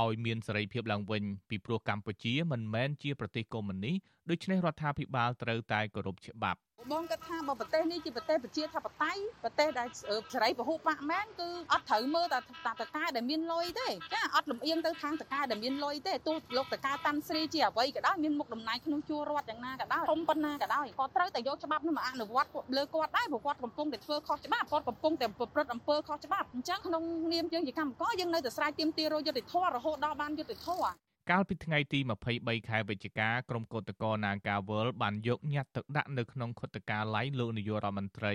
[0.00, 3.96] ឲ្យមានសេរីភាពឡើងវិញពីព្រោះកម្ពុជាមិនមែនជាប្រទេសកុម្មុយនីស
[4.30, 6.60] ដូច្នេះរដ្ឋាភិបាលត្រូវតែគោរពច្បាប់
[6.92, 9.88] បងគាត់ថាបើប្រទេសនេះជាប្រទេសប្រជាធិបតេយ្យប្រទេសដែល
[10.32, 30.92] សេរីពហុបកមែនគឺអត់ត្រូវមើលតែតាតកាដែលមានលុយទេចាអត់លំអៀងទៅខាងតកាដែលមានលុយទេទោះលោកតកាតាន់ស្រីជាអ្វីក៏ដោយមានមុខតំណែងក្នុងជួររដ្ឋយ៉ាងណាក៏ដោយធំប៉ុណ្ណាក៏ដោយក៏ត្រូវតែយកច្បាប់នោះមកអនុវត្តលើគាត់ដែរព្រោះគាត់កំពុងតែធ្វើខុសច្បាប់គាត់កំពុងតែប្រព្រឹត្តអំពើខុសច្បាប់អញ្ចឹងក្នុងនាមយើងជាកម្មករយើងនៅតែស្រែកទាមទាររយុត្តិធម៌រហូតដល់បានយុត្តិធម៌
[31.30, 31.98] កាលពីថ្ងៃទី
[32.34, 38.34] 23ខែវិច្ឆិកាក្រុមកោតក្រ Nagawal បានយកញត្តិទៅដាក់នៅក្នុងខុទ្ទកាល័យលោកនាយករដ្ឋមន្ត្រី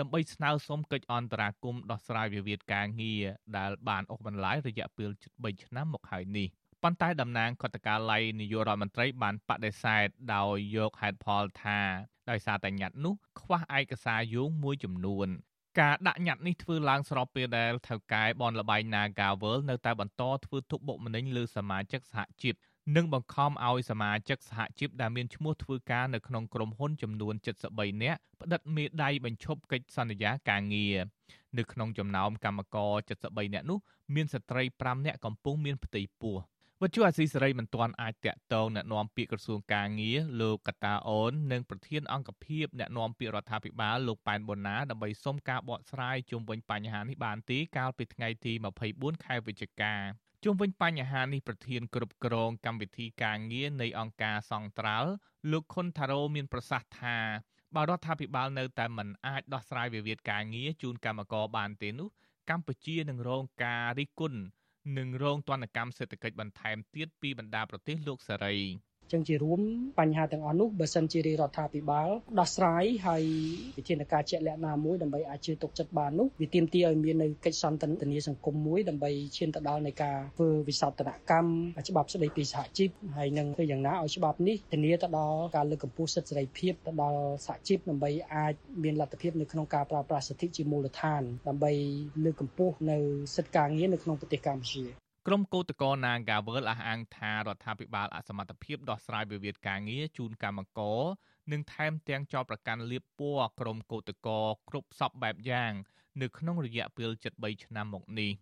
[0.00, 3.22] ដើម្បីស្នើសុំកិច្ចអន្តរាគមន៍ដោះស្រាយវិវាទការងារ
[3.56, 6.48] ដែលបានអូសបន្លាយរយៈពេលជិត3ឆ្នាំមកហើយនេះ
[6.82, 11.80] ប៉ុន្តែតំណាងខុទ្ទកាល័យនាយករដ្ឋមន្ត្រីបានបដិសេធដោយយកហេតុផលថា
[12.30, 15.28] ដោយសារតែញត្តិនោះខ្វះឯកសារយោងមួយចំនួន
[15.80, 22.54] ការដាក់ញត្តិនេះធ្វើឡើងស្របពេលដែលថៅកែបនលបែង Nagawal នៅតែបន្តធ្វើទុកបុកម្នេញលើសមាជិកសហជីព
[22.96, 27.34] និងបង្ខំឲ្យសមាជិកសហជីពដែលមានឈ្មោះធ្វើការនៅក្នុងក្រុមហ៊ុនចំនួន
[27.68, 30.96] 73នាក់ផ្តិតមេដៃបញ្ឈប់កិច្ចសន្យាការងារ
[31.58, 32.92] នៅក្នុងចំណោមកម្មករ
[33.24, 33.78] 73នាក់នោះ
[34.14, 36.36] មានស្ត្រី5នាក់កំពុងមានផ្ទៃពោះ
[36.84, 48.52] វត្ថុអាស៊ីសេរីមិនទាន់អាចតាក់ទងអ្នកនាំពាក្យក្រសួងការងារលោកកតាអូននិងប្រធានអង្គភិបអ្នកនាំពាក្យរដ្ឋាភិបាលលោកប៉ែនបូណាដើម្បីសុំការបកស្រាយជុំវិញបញ្ហានេះបានទីកាលពីថ្ងៃទី
[48.88, 49.94] 24ខែវិច្ឆិកា
[50.44, 55.10] ជុំវិញបញ្ហានេះប្រធានគ្រប់គ្រងកម្មវិធីការងារនៃអង្គការសង្ត្រាល់
[55.52, 57.18] លោកខុនថារ៉ូមានប្រសាសន៍ថា
[57.74, 62.08] បើរដ្ឋាភិបាលនៅតែមិនអាចដោះស្រាយវិវាទការងារជូនកម្មករបានទេនោះ
[62.50, 64.40] កម្ពុជានឹងរងការរិះគន់
[64.96, 68.56] និងរងទណ្ឌកម្មសេដ្ឋកិច្ចបន្ថែមទៀតពីបណ្ដាប្រទេសលោកសេរី
[69.12, 69.60] ចឹងជារួម
[69.98, 73.22] បញ្ហាទាំងអស់នោះបើសិនជារាជរដ្ឋាភិបាលដោះស្រាយហើយ
[73.78, 81.50] វិធានការជាក់លាក់ណាមួយដើម្បីអាចជឿទុកចិត្តបាននោះវាទាមទារឲ្យមាននៅកិច្ចសន្ទនាសង្គមមួយដើម្បីឈានទៅដល់នៃការធ្វើវិសោធនកម្ម
[81.88, 91.72] ច្បាប់ស្តីពីសហជីពហើយនឹងធ្វើយ៉ាងណាឲ្យច្បាប់នេះធានាទៅដល់ការលើកកម្ពស់សិទ្ធិសេរីភាពទៅដល់សហជីពដើម្បីអាចមានលទ្ធភាពនៅក្នុងការប្រើប្រាស់សិទ្ធិជាមូលដ្ឋានដើម្បី
[92.24, 92.98] លើកកម្ពស់នៅ
[93.36, 101.00] សិទ្ធិការងារនៅក្នុងប្រទេសកម្ពុជា ក្រុមកោតក្រ Nagawal អះអាងថារដ្ឋាភិបាលអសមត្ថភាពដោះស្រាយវិវាទការងារជូនកម្មករ
[101.52, 105.72] និងថែមទាំងចោទប្រកាន់លៀបពណ៌ក្រុមកោតក្រគ្រប់សពបែបយ៉ាង
[106.22, 108.32] នៅក្នុងរយៈពេល73ឆ្នាំមកនេះ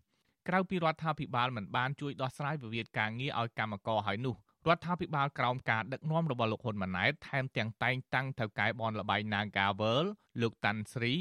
[0.48, 4.34] ក្រៅពីរដ្ឋាភិបាលមិនបានជួយដោះស្រាយវិវាទការងារឲ្យកម្មករហើយនោះ
[4.68, 10.04] រដ្ឋាភិបាលក្រោមការដឹកនាំរបស់លោកហ៊ុនម៉ាណែតថែមទាំងតែងតាំងថៅកែបនលបៃ Nagawal
[10.42, 11.14] លោកតាន់ស្រី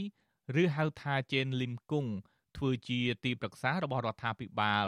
[0.61, 2.11] ឬហៅថាជេនលឹមគង់
[2.57, 4.87] ធ្វើជាទីប្រឹក្សារបស់រដ្ឋាភិបាល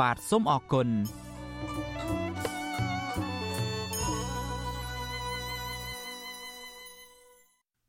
[0.00, 0.88] បាទសូមអរគុណ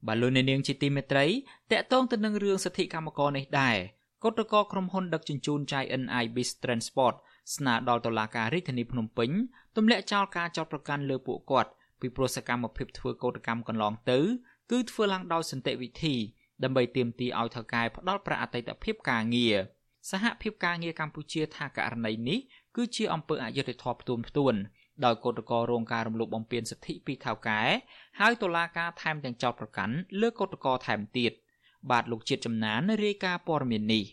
[0.07, 1.25] បាឡូននាងជាទីមេត្រី
[1.71, 3.77] តកតងទៅនឹងរឿងសិទ្ធិកម្មករនេះដែរ
[4.23, 7.15] គឧតកោក្រុមហ៊ុនដឹកជញ្ជូន JNI Bis Transport
[7.55, 9.29] ស្នើដល់តុលាការរាជធានីភ្នំពេញ
[9.75, 14.19] ទម្លាក់ចោលការចោទប្រកាន់លើពួកគាត់ពីព្រោះសកម្មភាពធ្វើកោតកម្មកន្លងទៅ
[14.71, 16.15] គឺធ្វើឡើងដោយសន្តិវិធី
[16.63, 19.55] ដើម្បីទាមទារឲ្យថៅកែផ្ដាល់ប្រាក់អតីតភាពការងារ
[20.09, 22.39] សហភាពការងារកម្ពុជាថាករណីនេះ
[22.75, 24.53] គឺជាអំពើអយុត្តិធម៌ផ្ទួនផ្ទួន
[25.05, 27.61] ដោយកោតក្ររងការរំលោភបំពានសិទ្ធិពីថៅកែ
[28.19, 31.31] ហើយតុលាការថែមទាំងចោទប្រកាន់លើកោតក្រថែមទៀត
[31.89, 34.03] បាទលោកជាតិចំណានរាយការណ៍ព័ត៌មាននេះ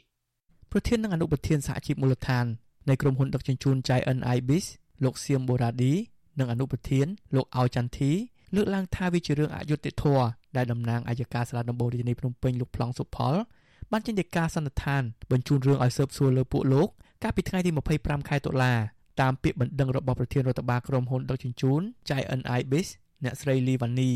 [0.73, 2.47] ប្រធាននិងអនុប្រធានសហជីពមូលដ្ឋាន
[2.89, 4.67] នៃក្រុមហ៊ុនដឹកជញ្ជូន Giant Ibis
[5.05, 5.93] លោកសៀមបូរ៉ាឌី
[6.39, 8.13] និងអនុប្រធានលោកអោចន្ទធី
[8.55, 13.35] លើកឡើងថាវាជារឿងអយុត្តិធម៌ដែលតំណាងអัยការសាលាដំបងរាជធានីភ្នំពេញលោកប្លង់សុផល
[13.93, 16.89] បានចេញដីកាសន្និដ្ឋានបញ្ជូនរឿងឲ្យស៊ើបសួរលើពួកលោក
[17.23, 18.75] កាលពីថ្ងៃទី25ខែតុលា
[19.21, 22.87] តាមពាក្យបណ្ដឹងរបស់ប្រធានរដ្ឋបាលក្រុមហ៊ុនដឹកជញ្ជូន Giant Ibis
[23.25, 24.13] អ្នកស្រីលីវ៉ានី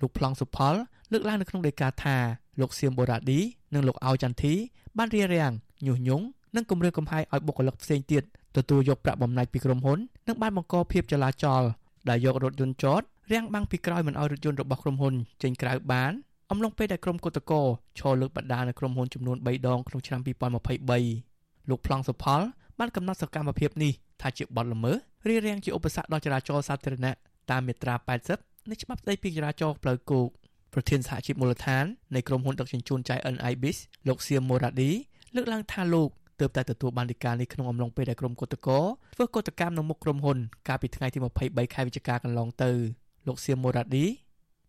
[0.00, 0.74] លោកប្លង់សុផល
[1.12, 2.16] លើកឡើងនៅក្នុងដីកាថា
[2.60, 3.40] លោកសៀមបូរ៉ាឌី
[3.74, 4.54] និងលោកអោចន្ទធី
[4.98, 5.52] បានរៀបរៀង
[5.86, 6.24] ញុះញង់
[6.56, 8.22] និងគម្រាមកំហែងឲ្យបុគ្គលិកផ្សេងទៀត
[8.56, 11.62] ទទួលយកប្រាក់បំណាច់ពីក្រុមហ៊ុននិងបានបង្កភាពចលាចល
[12.08, 16.12] ដែលយករថយន្តចតរាំងបាំងពីក្រោយមិនឲ្យរថយន្តរបស់ក្រុមហ៊ុនចេញក្រៅបាន
[16.52, 17.62] អំឡុងពេលដែលក្រុមគឧតកោ
[17.98, 22.40] ឈរលើកបដានៅក្រុមហ៊ុនចំនួន3ដងក្នុងឆ្នាំ2023លោកប្លង់សុផល
[22.78, 24.96] បានកំណត់សកម្មភាពនេះថាជាបទល្មើស
[25.28, 27.12] រារាំងជាឧបសគ្គដល់ចរាចរណ៍សាធារណៈ
[27.50, 27.94] តាមមាត្រា
[28.32, 30.28] 80នៃច្បាប់ស្តីពីចរាចរណ៍ផ្លូវគោក
[30.72, 31.84] ប្រធានសហជីពមូលដ្ឋាន
[32.14, 33.76] នៃក្រុមហ៊ុនដឹកជញ្ជូន Giant Ibis
[34.08, 34.90] លោកសៀមម៉ូរ៉ាឌី
[35.34, 36.08] លើកឡើងថាលោក
[36.40, 38.80] ទើបតែទទួលបានដីកានេះក្នុងអំឡុងពេលដែលក្រុមគឧតកោ
[39.14, 40.38] ធ្វើកតកម្មនៅមុខក្រុមហ៊ុន
[40.68, 42.70] កាលពីថ្ងៃទី23ខែវិច្ឆិកាកន្លងទៅ
[43.26, 44.04] លោកសៀមម៉ូរ៉ាឌី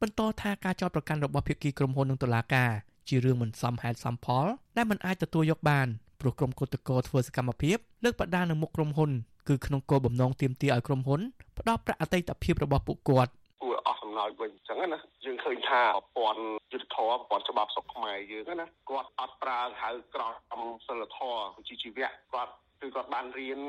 [0.03, 2.71] បន្តថាការចោទប្រកាន់របស់ភាគីក្រុមហ៊ុននិងតុលាការ
[3.09, 4.45] ជារឿងមិនសមហេតុសមផល
[4.77, 5.87] ដែលមិនអាចទទួលយកបាន
[6.21, 9.11] ព្រោះក្រុមគឧតកោធ្វើសកម្មភាពលើកបដានៅមុខក្រុមហ៊ុន
[9.49, 11.21] គឺក្នុងគោលបំណងទាមទារឲ្យក្រុមហ៊ុន
[11.59, 13.31] ផ្ដោតប្រាក់អតីតភាពរបស់ពួកគាត់
[13.63, 16.41] គួរអស់អំណោយវិញអញ្ចឹងណាយើងឃើញថាប្រព័ន្ធ
[16.73, 20.23] យុទ្ធធម៌ប្រព័ន្ធច្បាប់សុខខ្មែរយើងណាគាត់អត់ប្រើហៅក្រ
[20.59, 23.61] មសិលធម៌វិជ្ជាជីវៈគាត់គឺគាត់បានរៀន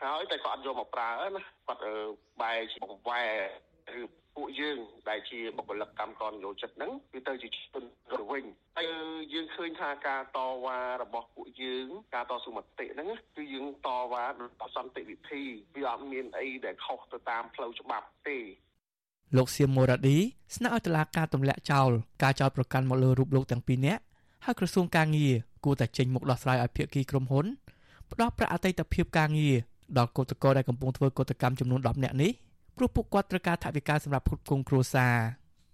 [0.00, 1.82] ហើយតែគាត់អត់យកមកប្រើណាគាត់
[2.40, 4.25] បែរជាបង្វែរឬពួក
[4.66, 7.84] យើងដែលជាបុគ្គលិកកម្មករនយោជិតហ្នឹងគឺទៅជាជន
[8.20, 8.44] រវិញ
[8.76, 8.86] ហើយ
[9.32, 15.42] យើងឃើញថាការតវ៉ារបស់ពួកយើងការតស៊ូមតិហ្នឹងគឺយើងតវ៉ាដោយសន្តិវិធី
[15.74, 18.38] វាអត់មានអីដែលខុសទៅតាមផ្លូវច្បាប់ទេ
[19.36, 20.16] លោកសៀមម៉ូរ៉ាឌី
[20.56, 21.90] ស្នើឲ្យតុលាការទម្លាក់ចោល
[22.22, 24.02] ការចោទប្រកាន់មកលើរូបលោកទាំងពីរនាក់
[24.44, 27.46] ហើយក្រសួងការងារគួរតែចេញមុខដោះស្រាយឲ្យភាគីក្រុមហ៊ុន
[28.12, 29.56] ផ្ដោតប្រាក់អតីតភាពការងារ
[29.98, 32.32] ដល់កោតក្រដែលកំពុងធ្វើកោតកម្មចំនួន10នាក់នេះ
[32.76, 35.16] ព្រោះពួកគាត់ត្រូវការថវិកាសម្រាប់ផ្គត់ផ្គង់គ្រួសារ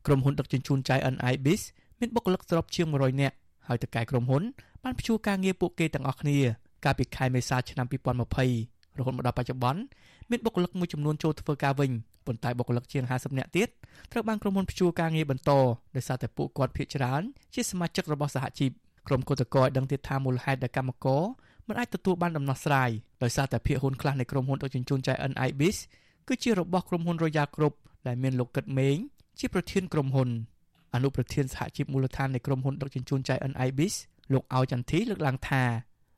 [0.06, 1.62] ក្រុមហ៊ុនដឹកជញ្ជូន Giant Ibis
[2.00, 3.36] មានបុគ្គលិកសរុបជាង100នាក់
[3.68, 4.42] ហើយតកែក្រុមហ៊ុន
[4.84, 6.38] បានព្យួរការងារពួកគេទាំងអស់គ្នា
[6.84, 7.86] កាលពីខែមេសាឆ្នាំ
[8.42, 9.80] 2020រហូតមកដល់បច្ចុប្បន្ន
[10.30, 11.90] មានបុគ្គលិកមួយចំនួនចូលធ្វើការវិញ
[12.26, 13.68] ប៉ុន្តែបុគ្គលិកជាង50នាក់ទៀត
[14.12, 15.50] ត្រូវបានក្រុមហ៊ុនព្យួរការងារបន្ត
[15.96, 17.22] ដោយសារតែពួកគាត់ភាគច្រើន
[17.54, 18.70] ជាសមាជិករបស់សហជីព
[19.08, 21.22] ក្រុមគឧតកោឲ្យដឹងទៀតថាមូលហេតុដែលកម្មករ
[21.68, 22.90] មិនអាចទទួលបានដំណោះស្រាយ
[23.22, 25.76] ដោយសារតែភាគហ៊ុនខ្លះនៃក្រុមហ៊ុនដឹកជញ្ជូន Giant Ibis
[26.28, 27.74] គឺជារបស់ក្រុមហ៊ុន Royal Group
[28.06, 28.96] ដែលមានលោកកឹតមេង
[29.38, 30.28] ជាប្រធានក្រុមហ៊ុន
[30.94, 33.94] អនុប្រធានសហជីពមូលដ្ឋាននៃក្រុមហ៊ុនដឹកជញ្ជូន Giant Ibis
[34.32, 35.62] លោកអោចន្ទធីលើកឡើងថា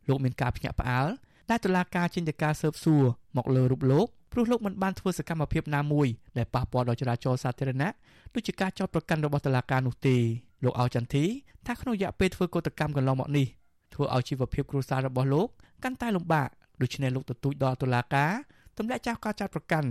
[0.08, 1.08] លោកមានការភ្ញាក់ផ្អើល
[1.50, 3.04] ដែលតុលាការចេញទៅការស៊ើបសួរ
[3.36, 6.06] មកលើរូបលោកព្រោះលោកមិនបានធ្វើសកម្មភាពណាមួយ
[6.38, 7.90] ដែលប៉ះពាល់ដល់ចរាចរណ៍សាធារណៈ
[8.34, 10.16] ដូចជាការចោទប្រកាន់របស់តុលាការនោះទេ
[10.64, 11.24] លោកអោចន្ទធី
[11.66, 13.46] ថាក្នុងរយៈពេលធ្វើកោតកម្មកន្លងមកនេះ
[13.94, 15.48] ធ្វើឲ្យជីវភាពគ្រួសាររបស់លោក
[15.84, 16.48] កាន់តែលំបាក
[16.82, 18.32] ដូច្នេះលោកទទូចដល់តុលាការ
[18.78, 19.88] ទម្លាក់ចោលការចាត់ប្រកាន់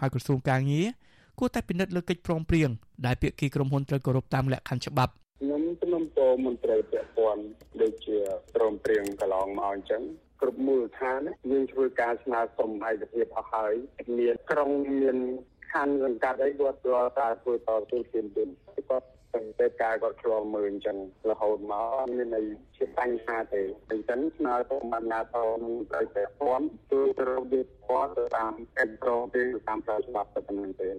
[0.00, 0.86] ហើយក្រសួងការងារ
[1.38, 2.70] គួរតែពិនិត្យលើកិច្ចព្រមព្រៀង
[3.06, 7.42] ដែលភាគីក្រុមហ៊ុនត្រូវគោរពតាមលក្ខខណ្ឌច្បាប់ខ្ញុំជំនុំពរមន្ត្រីពាក់ព័ន្ធ
[7.82, 8.18] ដូចជា
[8.54, 10.02] ព្រមព្រៀងកន្លងមកអញ្ចឹង
[10.40, 13.74] គ្រប់មូលដ្ឋានយើងធ្វើការស្នើសុំឯកភាពអស់ហើយ
[14.18, 15.16] មានក្រុងមាន
[15.72, 17.58] ខណ្ឌសង្កាត់អីគាត់ក៏តែធ្វើត
[17.92, 19.06] ទៅជាទៅគាត់
[19.38, 20.96] តែតែការគាត់ឆ្លងមើលអញ្ចឹង
[21.30, 22.44] រហូតមកអត់មានអី
[22.76, 27.66] ជាបញ្ហាទេអញ្ចឹងស្នើសុំបានណាតនឹងត្រូវតែព័ន្ធគឺត្រូវវិព
[28.04, 30.90] ណ៌ទៅតាមកិច្ចព្រមព្រៀងតាមផ្លូវច្បាប់ទៅនឹងទេ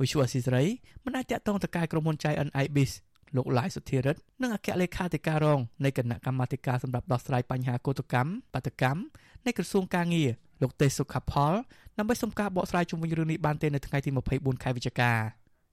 [0.00, 0.64] វិសុវអសីសេរី
[1.04, 2.92] មិនអាចតាក់ទងទៅកាយក្រុមហ៊ុនចៃ NIBIS
[3.36, 9.00] លោកឡាយសុធិរិទ្ធនិងអគ្គលេខាធិការរងនៃគណៈកម្មាធិការសម្រាប់ដោះស្រាយបញ្ហាកោតកម្មបាតកម្ម
[9.46, 10.30] នៃក្រសួងការងារ
[10.62, 11.54] លោកទេសសុខផល
[11.98, 15.12] ដើម្បីសុំការបកស្រាយជុំវិញរឿងនេះបានទេនៅថ្ងៃទី24ខែវិច្ឆិកា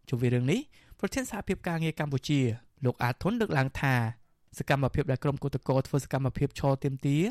[0.09, 0.59] ជុំវិញរឿងនេះ
[0.99, 2.39] ប្រធានសហភាពការងារកម្ពុជា
[2.85, 3.93] លោកអាធុនលើកឡើងថា
[4.57, 7.23] សកម្មភាពដែលក្រុមកោតក្រធ្វើសកម្មភាពឈរទាមទារ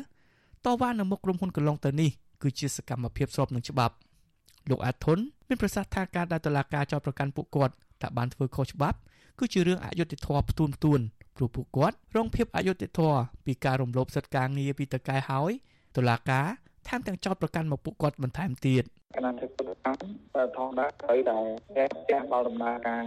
[0.65, 2.11] តវ៉ានៅមុខក្រុមហ៊ុនកន្លងទៅនេះ
[2.43, 3.95] គឺជាសកម្មភាពស្របនឹងច្បាប់
[4.69, 8.97] លោកអាធុនមានប្រសាសន៍ថាការដែលតុលាការចោទប្រកាន់ពួកគាត់ថាបានធ្វើខុសច្បាប់
[9.39, 10.99] គឺជារឿងអយុត្តិធម៌ផ្ទួនផ្ទួន
[11.35, 15.51] ព្រោះពួកគាត់រងភាពអយុត្តិធម៌ពីការរំលោភសិទ្ធិការងារពីតកែហើយ
[15.95, 16.47] តុលាការ
[16.89, 18.83] ថែមទាំងចោទប្រកាន់មកពួកគាត់បន្ថែមទៀត
[19.15, 20.01] គណៈធ្វើពលកម្ម
[20.57, 21.37] ធម្មតាត្រូវតែ
[22.09, 23.03] ទាំងដល់ដំណើរការ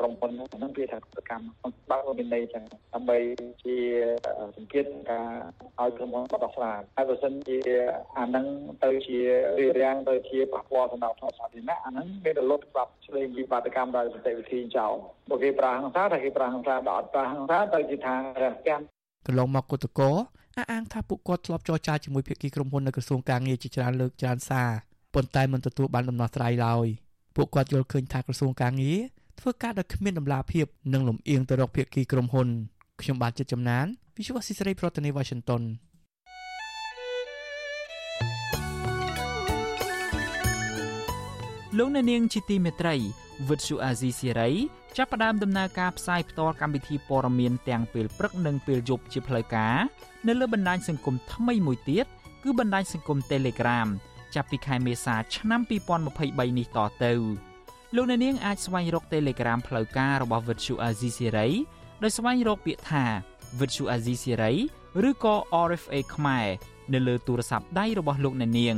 [0.00, 1.46] ក្រុមហ៊ុនហ្នឹងវាថាពលកម្ម
[1.90, 3.18] បើមានន័យចឹងដើម្បី
[3.64, 3.76] ជា
[4.56, 5.28] សង្កេតការ
[5.80, 7.58] ឲ្យក្រុមហ៊ុនបដោះស្រាយហើយបើសិនជា
[8.18, 8.46] អាហ្នឹង
[8.84, 9.18] ទៅជា
[9.58, 14.94] រារាំងទៅជាប៉ះពាល់សំណងសាធារណៈអាហ្នឹងវាទៅលុបច្បាប់ស្ដីពីបាតកម្មដោយសន្តិវិធីចោល
[15.30, 18.80] បើគេប្រាហង្សាតែគេប្រាហង្សាដល់អត់ប្រាហង្សាទៅជាថារះទាំង
[19.26, 20.10] កន្លងមកគុតកោ
[20.58, 24.70] អះអាងថាពួកគាត់ធ្លាប់ចរចាជាមួយភាគីក្រុមហ៊ុននៅក្រសួងការងារជាច្រើនលើកច្រើនសារ
[25.14, 26.86] ប៉ុន្តែមិនទទួលបានដំណោះស្រាយឡើយ
[27.36, 29.00] ពួកគាត់យល់ឃើញថាក្រសួងការងារ
[29.40, 32.48] ធ្វើការដោយគ្មានដំណាភាពនិងលំអៀងទៅរកភាគីក្រុមហ៊ុន
[33.00, 33.86] ខ្ញុំបាទចិត្តចំណាន
[34.16, 35.62] Visual Assisray ប្រធានាទី Washington
[41.78, 42.94] លោកអ្នកនាងជាទីមេត្រី
[43.48, 44.50] វិទ្យុអាស៊ីសេរី
[44.96, 49.76] ចាប់ផ្ដើមដំណើរការផ្សាយផ្ទាល់កម្មវិធីព័ត៌មានទាំងពេលព្រឹកនិងពេលយប់ជាផ្លូវការ
[50.26, 52.06] នៅលើបណ្ដាញសង្គមថ្មីមួយទៀត
[52.42, 53.88] គឺបណ្ដាញសង្គម Telegram
[54.34, 55.60] ចាប់ពីខែមេសាឆ្នាំ
[56.10, 57.12] 2023នេះតទៅ
[57.94, 61.50] លោកអ្នកនាងអាចស្វែងរក Telegram ផ្លូវការរបស់ Vuthu Azizi Siri
[62.02, 63.04] ដោយស្វែងរកពាក្យថា
[63.58, 64.54] Vuthu Azizi Siri
[65.08, 65.34] ឬក៏
[65.68, 66.46] RFA ខ្មែរ
[66.92, 68.76] នៅលើទូរស័ព្ទដៃរបស់លោកអ្នកនាង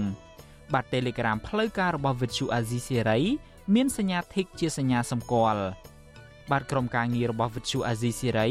[0.73, 3.21] បាទ Telegram ផ្លូវការរបស់ Vuthu Azizi Siri
[3.75, 5.65] មានសញ្ញា Tick ជាសញ្ញាសម្គាល់
[6.51, 8.51] បាទក្រុមការងាររបស់ Vuthu Azizi Siri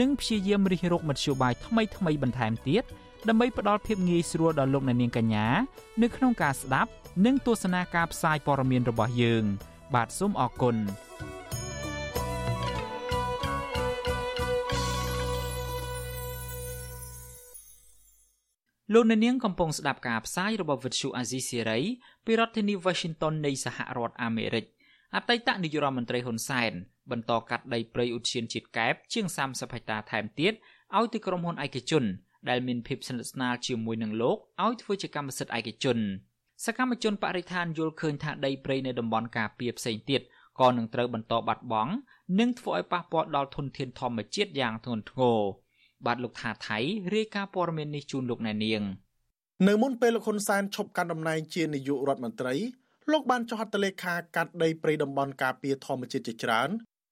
[0.00, 2.84] នឹងព្យាយាមរិះរកមធ្យោបាយថ្មីៗបន្ថែមទៀត
[3.28, 5.46] ដើម្បីផ្ដល់ភាពងាយស្រួលដល់លោកអ្នកនាងកញ្ញា
[6.02, 6.90] នៅក្នុងការស្ដាប់
[7.26, 9.44] និងទស្សនាការផ្សាយព័ត៌មានរបស់យើង
[9.94, 10.76] បាទសូមអរគុណ
[18.92, 21.80] លោកអ្នកនាងកំពុងស្ដាប់ការផ្សាយរបស់ Vuthu Azizi Siri
[22.24, 24.64] ពីរដ្ឋធានី Washington នៃសហរដ្ឋអាមេរិក
[25.14, 26.72] អតីតនាយករដ្ឋមន្ត្រីហ៊ុនសែន
[27.10, 30.52] បន្តកាត់ដីព្រៃឧទ្យានជាតិកែបជាង30ហិកតាថែមទៀត
[30.96, 32.04] ឲ្យទៅក្រុមហ៊ុនឯកជន
[32.48, 35.98] ដែលមានភាពស្និទ្ធស្នាលជាមួយនឹងលោកឲ្យធ្វើជាកម្មសិទ្ធិឯកជន
[36.64, 40.20] សកម្មជនបរិស្ថានយល់ឃើញថាដីព្រៃនៅតំបន់ការពារផ្សេងទៀត
[40.60, 41.92] ក៏នឹងត្រូវបន្តបាត់បង់
[42.38, 45.40] និងធ្វើឲ្យប៉ះពាល់ដល់ធនធានធម្មជាតិយ៉ាងធ្ងន់ធ្ងរ
[46.06, 46.78] បាទលោកថាថៃ
[47.14, 48.82] រាយការណ៍ព័ត៌មាននេះជូនលោកណែនាង
[49.68, 52.54] នៅមុនពេលលោកហ៊ុនសែនឈប់កាន់តំណែងជានាយករដ្ឋមន្ត្រី
[53.12, 56.68] លោកបានចុះហត្ថលេខាកាត់ដីព្រៃតំបន់ការពារធម្មជាតិជាច្រើន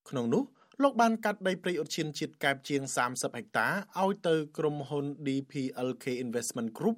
[0.08, 0.42] ក្នុងនោះ
[0.82, 3.68] លោកបានកាត់ដីព្រៃឧទ្យានជាតិកែបជាង30ហិកតា
[4.02, 6.96] ឲ្យទៅក្រុមហ៊ុន DPLK Investment Group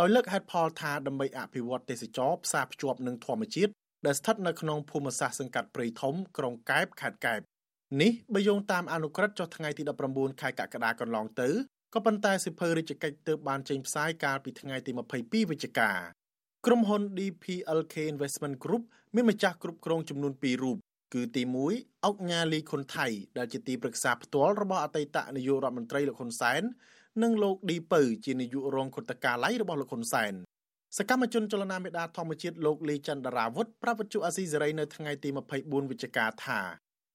[0.00, 3.72] ដោយលើកហេតុផលថាដើម្បីអភិវឌ្ឍទេសចរផ្សារភ្ជាប់នឹងធម្មជាតិ
[4.06, 7.40] ដែលស្ថិតនៅក្នុងភូមិសាស្ត្រសង្កាត់ព្រៃធំក្រុងកែបខេត្តកែប
[8.02, 11.48] នេះបើយោងតាមអនុក្រឹត្យចុះថ្ងៃទី19ខែកក្កដាកន្លងទៅ
[11.94, 14.90] ក៏ប៉ុន្តែសិភើរាជកិច្ចទើបបានចេញផ្សាយកាលពីថ្ងៃទី
[15.20, 15.90] 22វិច្ឆិកា
[16.66, 18.82] ក្រុមហ៊ុន DPLK Investment Group
[19.14, 20.76] មានម្ចាស់គ្រប់គ្រងចំនួន2រូប
[21.14, 21.42] គឺទី
[21.74, 23.06] 1អុកញ៉ាលីខុនថៃ
[23.38, 26.62] ដែលជាទីប្រឹក្សាផ្ទាល់របស់អតីតនាយករដ្ឋមន្ត្រីលោកហ៊ុនសែន
[27.22, 30.32] និងលោកឌីពៅជានាយករងគណៈការឡៃរបស់លោកហ៊ុនសែន
[30.96, 36.60] សកម្មជនចលនាមេដាធម្មជាតិលោកលីចន្ទរាវុធប្រាប់វិទ្យុអាស៊ីសេរីនៅថ្ងៃទី24វិច្ឆិកាថា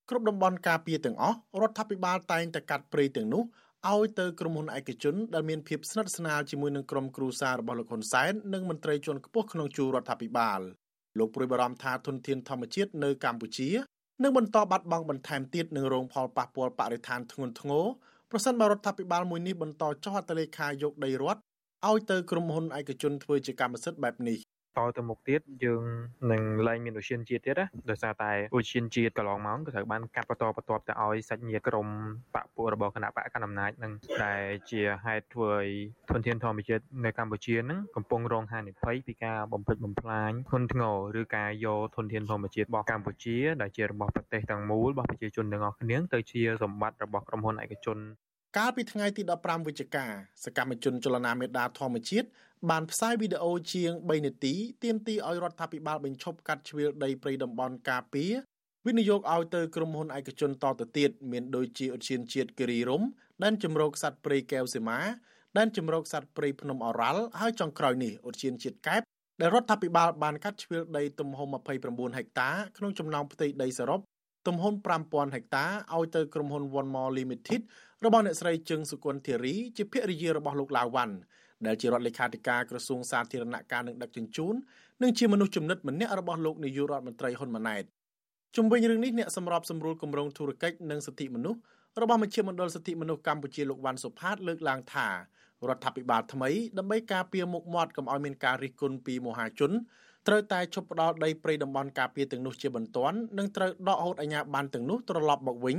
[0.10, 3.44] គ្រប់តំបន់ការពារទាំងអស់រដ្ឋាភិបាលតែងតែកាត់ព្រៃទាំងនោះ
[3.90, 10.62] ឲ្យទៅក្រុមហ៊ុនឯកជនដែលមានភាពស្និទ្ធស្នាលជាមួយនឹងក្រុមគ្រួសាររបស់លោកហ៊ុនសែននិងមន្ត្រីជាន់ខ្ពស់ក្នុងជួររដ្ឋាភិបាល
[11.18, 13.70] លោកព្រួយបារម្ភថាធនធានធម្មជាតិនៅកម្ពុជា
[14.24, 17.86] នឹងបន្តបាត់បង់បន្ថែមទៀតនឹងរងផលប៉ះពាល់បរិស្ថានធ្ងន់ធ្ងរ
[18.32, 21.42] ប្រសិនបើរដ្ឋាភិបាលមួយនេះបន្តចុះហត្ថលេខាយកដីរដ្ឋ
[21.90, 24.38] ឲ្យទៅក្រុមហ៊ុនឯកជនធ្វើជាកម្មសិទ្ធិបែបនេះ
[24.98, 25.84] ទៅមុខទៀតយើង
[26.32, 31.88] នឹងលែងមានឧស្សាហជាតិទៀតណាដោយសារតែឧស្សាហជាតិកន្លងមកក៏ត្រូវបានកាត់បន្តបន្ទាប់ទៅឲ្យសាច់ញាតិក្រុម
[32.34, 33.94] បពពួករបស់គណៈបកកណ្ដាលអំណាចនឹង
[34.24, 35.68] ដែលជាហេតុធ្វើឲ្យ
[36.10, 40.84] ធនធានធម្មជាតិនៅកម្ពុជានឹងកំពុងរងហានិភ័យពីការបំផ្លិចបំផ្លាញធ្ងន់ធ្ង
[41.16, 48.00] រឬការយកធនធានធម្មជាតិរបស់កម្ពុជាដែលជារបស់ប្រទេសទាំងមូលរបស់ប្រជាជនទាំងអស់គ្នាទៅជាសម្បត្តិរបស់ក្រុមហ៊ុនឯកជន
[48.58, 50.06] កាលពីថ្ងៃទី15វិច្ឆិកា
[50.46, 52.28] សកម្មជនចលនាមេដាធម្មជាតិ
[52.70, 54.54] បានផ្សាយវីដេអូជាង3នាទី
[54.84, 58.32] ទាមទារឲ្យរដ្ឋាភិបាលបញ្ឈប់កាត់ជ្រៀលដីព្រៃតំបន់ការពារ
[58.88, 63.02] វិនិយោគឲ្យទៅក្រុមហ៊ុនឯកជនតទៅទៀតមានដូចជាឧទ្យានជាតិគិរីរំ
[63.44, 65.00] ដែនជំរកសត្វព្រៃកែវសីមា
[65.58, 69.02] ដែនជំរកសត្វព្រៃភ្នំអរ៉ាល់ហើយចុងក្រោយនេះឧទ្យានជាតិកែប
[69.42, 71.48] ដែលរដ្ឋាភិបាលបានកាត់ជ្រៀលដីទំហំ
[71.84, 74.00] 29ហិកតាក្នុងចំណោមផ្ទៃដីសរុប
[74.48, 74.74] ទំហំ
[75.06, 77.62] 5000ហិកតាឲ្យទៅក្រុមហ៊ុន One More Limited
[78.06, 81.16] របស់អ្នកស្រីជឹងសុគន្ធធារីជាភរិយារបស់លោកឡាវវ៉ាន់
[81.68, 84.56] ដែលជារដ្ឋលេខាធិការក្រសួងសាធារណការនិងដឹកជញ្ជូន
[85.02, 87.84] និងជាមនុស្សចំណិតម្នាក់របស់លោកនាយករដ្ឋមន្ត្រីហ៊ុនម៉ាណែត
[88.56, 91.60] ជុំវិញរឿងនេះអ្នកសម្របសម្រួលគម្រោងធុរកិច្ចនិងសិទ្ធិមនុស្ស
[92.02, 99.72] របស់មជ្ឈមណ្ឌលសិទ្ធិមនុស្សកម្ពុជាលោកវ៉ាន់សុផាតលើកឡើងថារដ្ឋាភិបាលថ្មីដើម្បីការពារមុខមាត់កុំឲ្យមានការរិះគន់ពីមហាជន
[100.28, 105.78] ត្រូវតែឈប់ផ្ដល់ដីព្រៃតំបន់ការពារទាំងនោះជាបន្ទាន់និងត្រូវដកហូតអាជ្ញាប័ណ្ណទាំងនោះត្រឡប់មកវិញ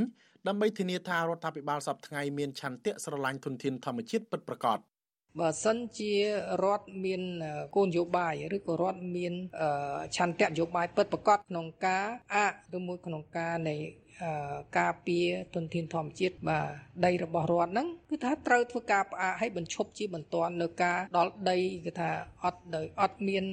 [0.48, 4.78] ដើម្បីធានាថារដ្ឋាភិបាលសពថ្ងៃមានឆន្ទៈស្រឡាញ់ធនធានធម្មជាតិពិតប្រាកដ
[5.40, 6.12] បើសិនជា
[6.62, 7.22] រដ្ឋមាន
[7.74, 9.32] គោលនយោបាយឬក៏រដ្ឋមាន
[10.16, 12.36] ឆន្ទៈនយោបាយពិតប្រាកដក្នុងការអ
[12.76, 13.76] ឬមួយក្នុងការនៃ
[14.78, 16.66] ការពារទុនធានធម្មជាតិបាទ
[17.04, 22.10] ដីរបស់រដ្ឋហ្នឹងគឺថាត្រូវធ្វើការផ្អាកឲ្យបញ្ឈប់ជាបន្ទាន់នៅការដល់ដីគឺថា
[22.44, 23.44] អត់ដោយអត់មាន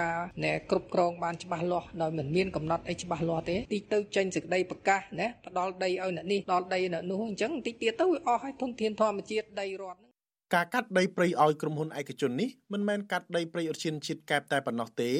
[0.00, 10.07] ការណែគ្រប់គ្រងបានច្បាស់លាស់ដោយមិនមានកំណត់អីច្បាស់លាស់ទេតិចទៅចេញសេចក្តីប្រកាសណាផ្ដល់ដីឲ្យអ្នកនេះដល់ដីអ្នកនោះអញ្ចឹងតិចទៀតទៅវាអស់ឲ្យទុនធានធម្មជាតិដីរដ្ឋ
[10.54, 15.10] ការកាត់ដីព្រៃឲ្យក្រុមហ៊ុនឯកជននេះមិនមែនកាត់ដីព្រៃឧទ្យានជាតិកែបតែប៉ុណ្ណោះទេ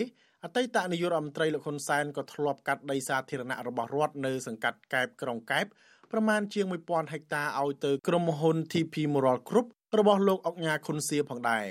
[0.45, 5.67] អតីតនាយករដ្ឋមន្ត្រីលោកហ៊ុនសែនក៏ធ្លាប់កាត់ដីសាធារណៈរបស់រដ្ឋនៅសង្កាត់កែបក្រុងកែប
[6.13, 9.67] ប្រមាណជាង1000ហិកតាឲ្យទៅក្រុមហ៊ុន TP Moral Group
[9.99, 11.67] របស់លោកអុកញ៉ាខុនសៀផងដែរ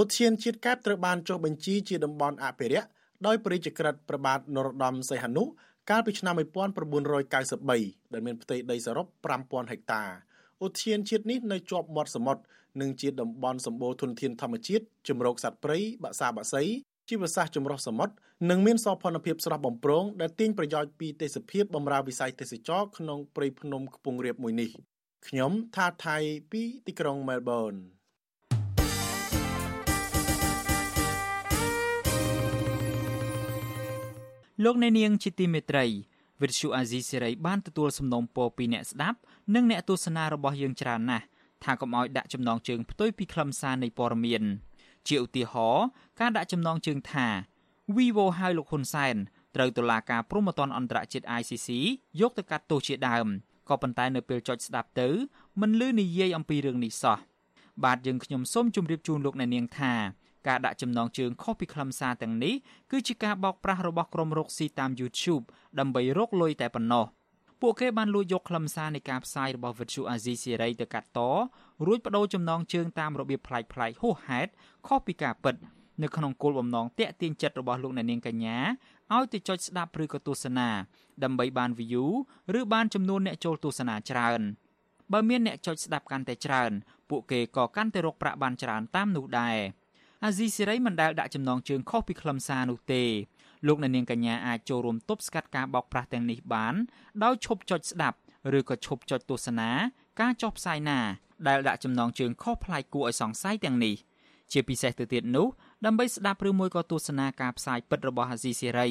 [0.00, 2.88] ឧទ្យានជាតិកែបត្រូវបានចុះបញ្ជីជាតំបន់អភិរក្ស
[3.26, 5.44] ដោយព្រះរាជក្រឹត្យព្រះបាទនរោត្តមសីហនុ
[5.90, 9.06] កាលពីឆ្នាំ1993ដែលមានផ្ទៃដីសរុប
[9.40, 10.04] 5000ហិកតា
[10.66, 12.42] ឧទ្យានជាតិនេះនៅជាប់មាត់សមុទ្រ
[12.80, 16.62] និងជាតំបន់សម្បូរធនធានធម្មជាតិជំរកសត្វព្រៃបក្សាបក្សី
[17.08, 18.14] ជីវសាស្ត្រចម្រុះសមុទ្រ
[18.50, 24.70] និងមានសោភ័ណភាពស្រស់បំព្រងដែលទាញប្រយោជន៍ពីទេសភាពបម្រើវិស័យទេសចរក្នុងព្រៃភ្នំខ្ពង់រាបមួយនេះ
[25.26, 26.16] ខ្ញុំថាថៃ
[26.50, 27.74] ពីទីក្រុងមែលប៊ន
[34.64, 35.86] លោកអ្នកនាងជាទីមេត្រី
[36.42, 39.18] វិទ្យុអាស៊ីសេរីបានទទួលសំណូមពរពីអ្នកស្ដាប់
[39.54, 41.24] និងអ្នកទស្សនារបស់យើងច្រើនណាស់
[41.64, 44.42] ថាកុំឲ្យដាក់ចំណងជើងផ្ទុយពីខ្លឹមសារនៃព័ត៌មាន
[45.08, 45.84] ជាឧទាហរណ៍
[46.20, 47.26] ការដាក់ចំណងជើងថា
[47.96, 49.16] Vivo ហៅលោកហ៊ុនសែន
[49.54, 51.68] ត្រូវតុលាការព្រហ្មទណ្ឌអន្តរជាតិ ICC
[52.20, 53.26] យកទៅកាត់ទោសជាដើម
[53.68, 55.08] ក៏ប៉ុន្តែនៅពេលចុចស្ដាប់ទៅ
[55.60, 57.18] មិនលឺនិយាយអំពីរឿងនេះសោះ
[57.84, 59.94] បាទយើងខ្ញុំសូមជម្រាបជូនលោកអ្នកនាងថា
[60.48, 62.54] ការដាក់ចំណងជើងខុសពីខ្លឹមសារទាំងនេះ
[62.90, 65.44] គឺជាការបោកប្រាស់របស់ក្រុមរកស៊ីតាម YouTube
[65.78, 67.04] ដើម្បីរកលុយតែប៉ុណ្ណោះ
[67.62, 71.20] ពួកគេបានលួចយកខ្លឹមសារនៃការផ្សាយរបស់ Virtual Azizi Siri ទៅកាត់ត
[71.86, 74.50] រួចបដូរចំណងជើងតាមរបៀបប្លែកៗហួសហេតុ
[74.86, 75.54] ខុសពីការពិត
[76.02, 78.58] នៅក្នុងគោលបំណងតាក់ទាញចិត្តរបស់លោកអ្នកនាងកញ្ញា
[79.14, 80.68] ឲ្យទៅចុចស្ដាប់ឬក៏ទស្សនា
[81.24, 82.06] ដើម្បីបាន view
[82.58, 84.40] ឬបានចំនួនអ្នកចូលទស្សនាច្រើន
[85.12, 86.72] បើមានអ្នកចុចស្ដាប់កាន់តែច្រើន
[87.10, 89.58] ពួកគេក៏កាន់តែរកប្រាក់បានច្រើនតាមនោះដែរ
[90.24, 93.04] អាស៊ីសេរីមិនដែលដាក់ចំណងជើងខុសពីខ្លឹមសារនោះទេ
[93.66, 96.74] លោកអ្នកនាងកញ្ញាអាចចូលរួមទប់ស្កាត់ការបោកប្រាស់ទាំងនេះបាន
[97.24, 98.18] ដោយឈប់ចុចស្ដាប់
[98.58, 99.70] ឬក៏ឈប់ចុចទស្សនា
[100.20, 100.98] ការចុះផ្សាយណា
[101.48, 103.94] ដែលដាក់ចំណងជើងខុសប្លែកគួរឲ្យសង្ស័យទាំងនេះ
[104.52, 105.46] ជាពិសេសទៅទៀតនោះ
[105.84, 108.88] ដើម្បីស្ដាប់ឬមួយក៏ទស្សនាការផ្សាយពិតរបស់អាស៊ីសេរី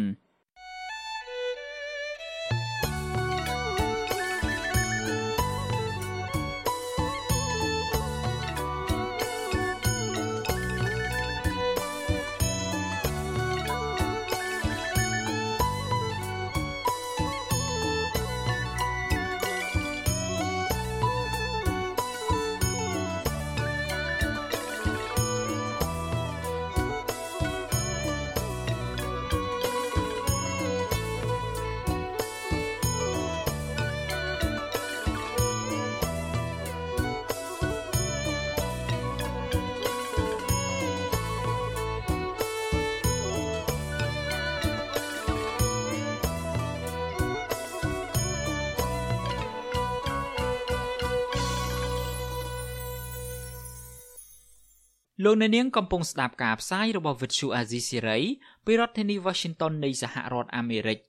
[55.23, 58.21] លោកអ្នកនាងកំពុងស្ដាប់ការផ្សាយរបស់ Vuthu Azizi Siri
[58.65, 60.99] ពីរដ្ឋធានី Washington នៃសហរដ្ឋអាមេរិក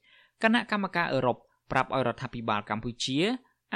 [0.43, 1.37] គណៈកម្មការអឺរ៉ុប
[1.71, 3.19] ប្រាប់ឲ្យរដ្ឋាភិបាលកម្ពុជា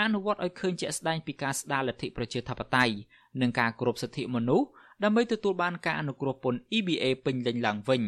[0.00, 2.94] អនុវត្តឲ្យឃើញជាក់ស្ដែងពីការស្ដារលទ្ធិប្រជាធិបតេយ្យ
[3.40, 4.66] និងការគោរពសិទ្ធិមនុស្ស
[5.04, 8.02] ដើម្បីទទួលបានការអនុគ្រោះពន្ធ EBA ពេញលេញឡើងវិញ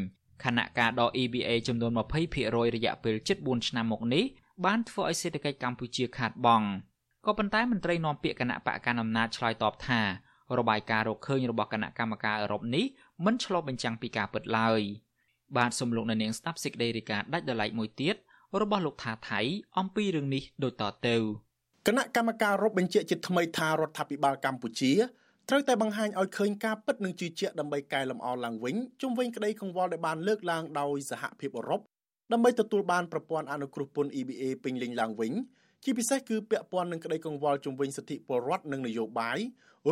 [0.45, 1.93] ខណៈការដក EBA ចំនួន
[2.33, 4.24] 20%រយៈពេល74ឆ្នាំមកនេះ
[4.64, 6.68] បានធ្វើឲ្យសេដ្ឋកិច្ចកម្ពុជាខាតបង់
[7.27, 10.01] ក៏ប៉ុន្តែមន្ត្រីនាំពាក្យគណៈបកកណ្ដាលអំណាចឆ្លើយតបថា
[10.59, 12.86] របាយការណ៍រកឃើញរបស់គណៈកម្មការអឺរ៉ុបនេះ
[13.26, 14.82] មិនឆ្លុះបញ្ចាំងពីការពិតឡើយ
[15.57, 18.16] បាទសំលោកនៅនាងស្ដាប់សេចក្តីរាយការណ៍ដាច់ដライមួយទៀត
[18.62, 19.41] របស់លោកថាថៃ
[19.80, 21.16] អំពីរឿងនេះដូចតទៅ
[21.88, 24.93] គណៈកម្មការរົບបញ្ជាក់ជាថ្មីថារដ្ឋាភិបាលកម្ពុជា
[25.49, 31.82] ត្រូវតែបង្ហាញឲ្យឃើញការពិតនិងជឿជាក់ដើម្បីកែលម្អឡើងវិញជុំវិញក្តីកង្វល់ដែលបានលើកឡើងដោយសហភាពអឺរ៉ុប
[32.32, 35.34] ដើម្បីទទួលបានប្រព័ន្ធអនុគ្រោះពន្ធ EBA ពេញលេញឡើងវិញ
[35.84, 39.39] ជាពិសេសគឺពាក់ព័ន្ធនឹងក្តីកង្វល់ជុំវិញសិទ្ធិពលរដ្ឋនិងនយោបាយ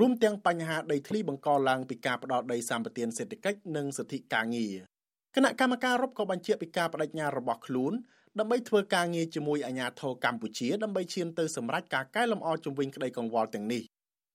[0.01, 4.75] រួមទាំងបញ្ហាដីធ្លីបង្កឡើងពីការផ្ដោតដីសម្បត្តិសេដ្ឋកិច្ចនិងសិទ្ធិការងារ
[5.35, 7.93] គណៈកម្មការរົບក៏បញ្ជាក់ពីការបដិញ្ញារបស់ខ្លួន
[8.39, 13.83] ដើម្បីធ្វើការងារជាមួយអាជ្ញាធរកម្ពុជាដើម្បីឈានទៅសម្រេចការកែលម្អជំវិញក្តីកង្វល់ទាំងនេះ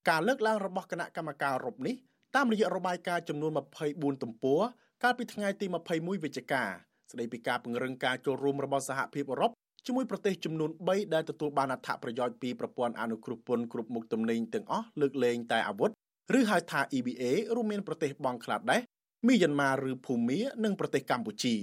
[0.09, 1.95] ការលើកឡើងរបស់គណៈកម្មការរົບនេះ
[2.35, 3.51] តាមរយៈរបាយការណ៍ចំនួន
[3.87, 4.61] 24ទំព័រ
[5.03, 6.63] កាលពីថ្ងៃទី21វិច្ឆិកា
[7.11, 9.51] ស្តីពីការពង្រឹងការចូលរួមរបស់សហភាពអឺរ៉ុប
[9.85, 15.91] ជាមួយប្រទេសចំនួន3ដែលទទួលបានអត្ថប្រយោជន៍ពីប្រព័ន្ធអនុគ្រោះពន្ធគ្រប់មុខទំនិញទាំងអស់លើកលែងតែអាវុធ
[16.37, 17.23] ឬហៅថា EBA
[17.55, 18.81] រួមមានប្រទេសបង់ក្លាដេស
[19.27, 21.55] មីយ៉ាន់ម៉ាឬភូមានិងប្រទេសកម្ពុជា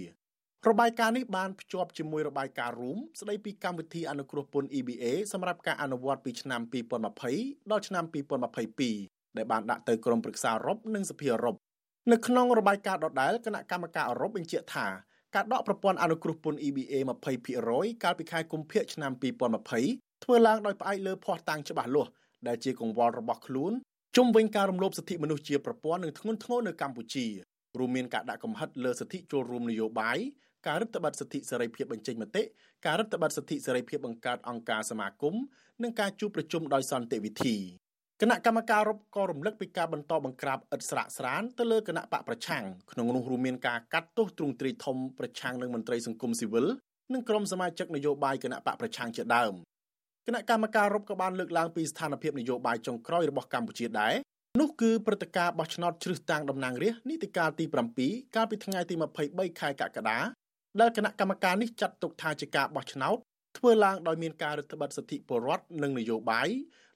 [0.69, 6.61] របាយការណ៍នេះបានភ្ជាប់ជាមួយរបាយការណ៍រួមស្ដីពីកម្មវិធីអនុគ្រោះពន្ធ EBA សម្រាប់ការអនុវត្តពីឆ្នាំ
[7.17, 8.05] 2020ដល់ឆ្នាំ
[8.71, 11.57] 2022ដែលបានដាក់ទៅក្រមប្រឹក្សាអឺរ៉ុបនិងសភាអឺរ៉ុប
[12.13, 14.87] នៅក្នុងរបាយការណ៍ដដែលគណៈកម្មការអឺរ៉ុបបញ្ជាក់ថា
[15.35, 16.95] ការដកប្រព័ន្ធអនុគ្រោះពន្ធ EBA
[17.49, 19.13] 20%កាលពីខែកុម្ភៈឆ្នាំ
[19.69, 22.11] 2020ធ្វើឡើងដោយផ្អែកលើភស្តុតាងច្បាស់លាស់
[22.49, 23.73] ដែលជាកង្វល់របស់ខ្លួន
[24.17, 27.27] ជុំវិញការរំលោភសិទ្ធិមនុស្សជាប្រព័ន្ធនិងធ្ងន់ធ្ងរនៅកម្ពុជា
[27.79, 30.19] រួមមានការដាក់កំហិតលើសិទ្ធិចូលរួមនយោបាយ
[30.67, 32.43] ការរឹតបន្តឹងសិទ្ធិសេរីភាពបញ្ចេញមតិ
[32.87, 35.35] ការរឹតបន្តឹងសិទ្ធិសេរីភាពបង្កើតអង្គការសមាគម
[35.83, 37.57] និងការជួបប្រជុំដោយសន្តិវិធី
[38.23, 46.67] គណៈកម្មការរົບក៏រំលឹកពីការបន្តបង្ក្រាបឥតស្រាកស្រានទៅលើគណៈបកប្រឆាំងក្នុងនោះរួមមានការកាត់ទោសទ្រង់ទ្រាយធំប្រឆាំងនឹងមន្ត្រីសង្គមស៊ីវិល
[47.13, 49.53] និងក្រុមសមាជិកនយោបាយគណៈបកប្រឆាំងជាដើម
[50.27, 54.15] គណៈកម្មការរົບក៏បានលើកឡើងពីស្ថានភាពនយោបាយចុងក្រោយរបស់កម្ពុជាដែរ
[54.61, 57.65] នោះគឺព្រឹត្តិការណ៍បោះឆ្នោតជ្រើសតាំងតំណាងរាស្ត្រនីតិកាលទី
[58.01, 58.95] 7កាលពីថ្ងៃទី
[59.29, 60.19] 23ខែកក្កដា
[60.81, 63.17] ដែលគណៈកម្មការនេះចាត់ទុកថាជាការបោះឆ្នោត
[63.59, 66.49] ធ្វើឡើងដោយមានការរឹតបន្តឹងសិទ្ធិពលរដ្ឋនិងនយោបាយ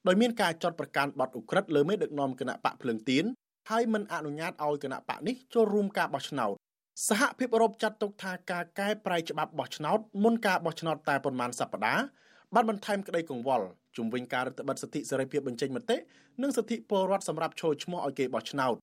[0.07, 3.25] ដោយមានការចាត់ប្រកាសបទឧក្រិដ្ឋលើមេដឹកនាំគណៈបកភ្លើងទៀន
[3.69, 6.53] ហើយមិនអនុញ្ញាតឲ្យគណៈបកនេះចូលរួមការបោះឆ្នោត
[7.07, 12.03] សហភាពអឺរ៉ុបចាត់ទុកថាការកែប្រែច្បាប់បោះឆ្នោតមុនការបោះឆ្នោតតែប៉ុន្មានសប្តាហ៍
[12.53, 13.65] បានបន្ថែមក្តីកង្វល់
[13.97, 15.97] ជំវិញការរដ្ឋបិទសិទ្ធិសេរីភាពបញ្ចេញមតិ
[16.41, 18.75] និងសិទ្ធិពលរដ្ឋសម្រាប់ចូលឈ្មោះឲ្យគេបោះឆ្នោត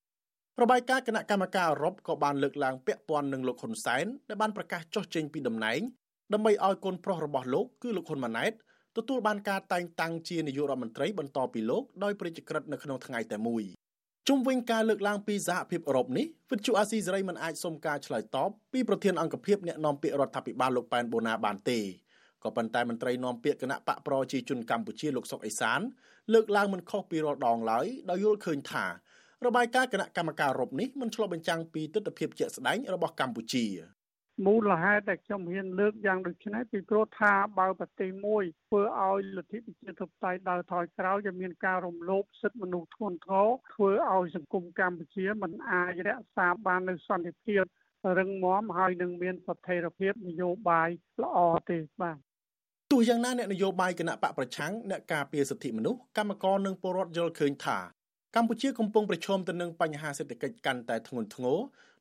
[0.62, 5.80] របាយការណ៍គណៈកម្មការអឺរ៉ុបក៏បានលើកឡើងពាក់ព័ន្ធនឹងលោកហ៊ុនសែនដែលបានប្រកាសចុះចេញពីតំណែង
[6.32, 8.52] ដើម្បីឲ្យកូនប្រុសរបស់លោកគឺលោកហ៊ុនម៉ាណែត
[8.98, 13.62] ទទួលបានការតែងតាំងជានាយករដ្ឋមន្ត្រីបន្តពីលោកដោយព្រះរាជក្រឹត្យនៅក្នុងថ្ងៃតែមួយ
[14.28, 21.78] ជុំវិញការលើកឡើងពីសហភាពអឺរ៉ុបនេះវិទ្យុអាស៊ីសេរីមិនអាចសុំការឆ្លើយតបពីប្រធានអង្គភិបអ្នកនាំពាក្យរដ្ឋាភិបាលលោកប៉ែនបូណាបានទេ
[22.44, 25.80] ក៏ប៉ុន្តែមន្ត្រីនាំពាក្យគណៈបកប្រជាជនកម្ពុជាលោកសុកអេសាន
[26.32, 28.86] លើកឡើងមិនខុសពីរាល់ដងឡើយដោយយល់ឃើញថា
[29.46, 33.66] របាយការណ៍គណៈកម្មការរົບនេះមិនឆ្លុះបញ្ចាំងពីទស្សនវិជ្ជាជាក់ស្ដែងរបស់កម្ពុជា
[34.46, 47.62] មូលហេតុដែលខ្ញុំហ៊ានលើកយ៉ាងដូចនេះពីព្រោះថាបើប្រទេសមួយធ្វើឲ្យលទ្ធិប្រជាធិបតេយ្យដើរថយក្រោយจะមានការរំលោភសិទ្ធិមនុស្សធ្ងន់ធ្ងរធ្វើឲ្យសង្គមកម្ពុជាមិនអាចរក្សាបាននូវសន្តិភាព
[48.18, 50.88] រឹងមាំហើយនឹងមានស្ថិរភាពនយោបាយ
[51.22, 51.38] ល្អ
[51.70, 52.16] ទេបាទ
[52.92, 57.78] ទោះយ៉ាងណាអ្នកនយោបាយគណៈបកប្រឆាំងអ្នកការពារសិទ្ធិមនុស្សកម្មករនិងពលរដ្ឋយល់ឃើញថា
[58.36, 61.58] កម្ពុជាកំពុងប្រឈមទៅនឹងបញ្ហាសេដ្ឋកិច្ចកាន់តែធ្ងន់ធ្ងរ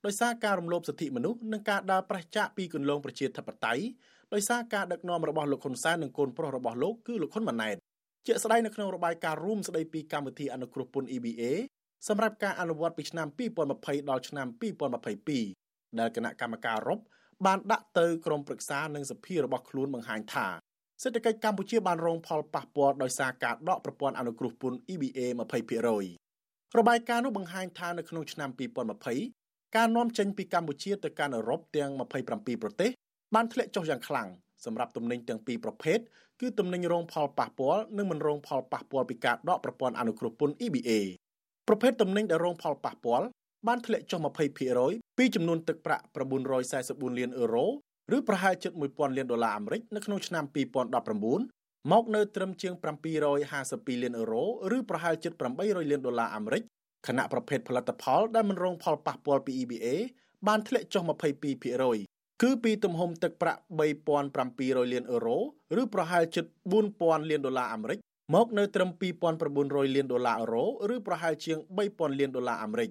[0.08, 3.84] ដោយសារការរំលោភសិទ្ធិមនុស្សនិងការដើរប្រឆាចពីគន្លងប្រជាធិបតេយ្យ
[4.34, 7.76] ដោយសារការដឹកនាំរបស់លោកហ៊ុនសែននិងកូនប្រុសរបស់លោកគឺលោកហ៊ុនម៉ាណែត
[8.28, 11.42] ជាក់ស្ដែងនៅក្នុងរបាយការណ៍រួមស្ដីពីកម្មវិធីអនុគ្រោះពន្ធ EBA
[12.08, 13.28] សម្រាប់ការអនុវត្តពីឆ្នាំ
[13.68, 14.48] 2020ដល់ឆ្នាំ
[15.22, 17.00] 2022ដែលគណៈកម្មការរົບ
[17.46, 20.48] បានដាក់ទៅក្រមប្រឹក្សានិងសភារបស់ខ្លួនបង្ហាញថា
[21.04, 25.20] សេដ្ឋកិច្ចកម្ពុជាបានរងផលប៉ះពាល់ដោយសារការដកប្រព័ន្ធអនុគ្រោះពន្ធ EBA
[26.00, 29.47] 20%របាយការណ៍នោះបង្ហាញថានៅក្នុងឆ្នាំ2020
[29.78, 32.90] ការនាំចេញពីកម្ពុជាទៅកាន់អឺរ៉ុបទាំង27ប្រទេស
[33.36, 34.28] បានធ្លាក់ចុះយ៉ាងខ្លាំង
[34.66, 36.00] សម្រាប់ទំនិញទាំងពីរប្រភេទ
[36.42, 40.92] គឺទំនិញរងផលប៉ះពាល់និងមិនរងផលប៉ះពាល់ពីការដកប្រព័ន្ធអនុគ្រោះពន្ធ EBA
[41.68, 43.26] ប្រភេទទំនិញដែលរងផលប៉ះពាល់
[43.68, 44.20] បានធ្លាក់ចុះ
[44.70, 46.04] 20%ពីចំនួនទឹកប្រាក់
[46.62, 47.66] 944លានអឺរ៉ូ
[48.16, 50.44] ឬប្រហែលជិត1000លានដុល្លារអាមេរិកនៅក្នុងឆ្នាំ
[51.24, 52.74] 2019មកនៅត្រឹមជាង
[53.38, 56.64] 752លានអឺរ៉ូឬប្រហែលជិត800លានដុល្លារអាមេរិក
[57.08, 59.88] ខណៈប្រភេទផលិតផលដែលមិនរងផលប៉ះពាល់ពី EBA
[60.48, 61.04] បានធ្លាក់ចុះ
[61.68, 63.62] 22%គឺពីទំហំទឹកប្រាក់
[64.26, 65.38] 3700លានអឺរ៉ូ
[65.82, 66.46] ឬប្រហែលជិត
[66.88, 68.00] 4000លានដុល្លារអាមេរិក
[68.36, 68.90] មកនៅត្រឹម
[69.44, 72.90] 2900លានដុល្លារអឺរ៉ូឬប្រហែលជាង3000លានដុល្លារអាមេរិក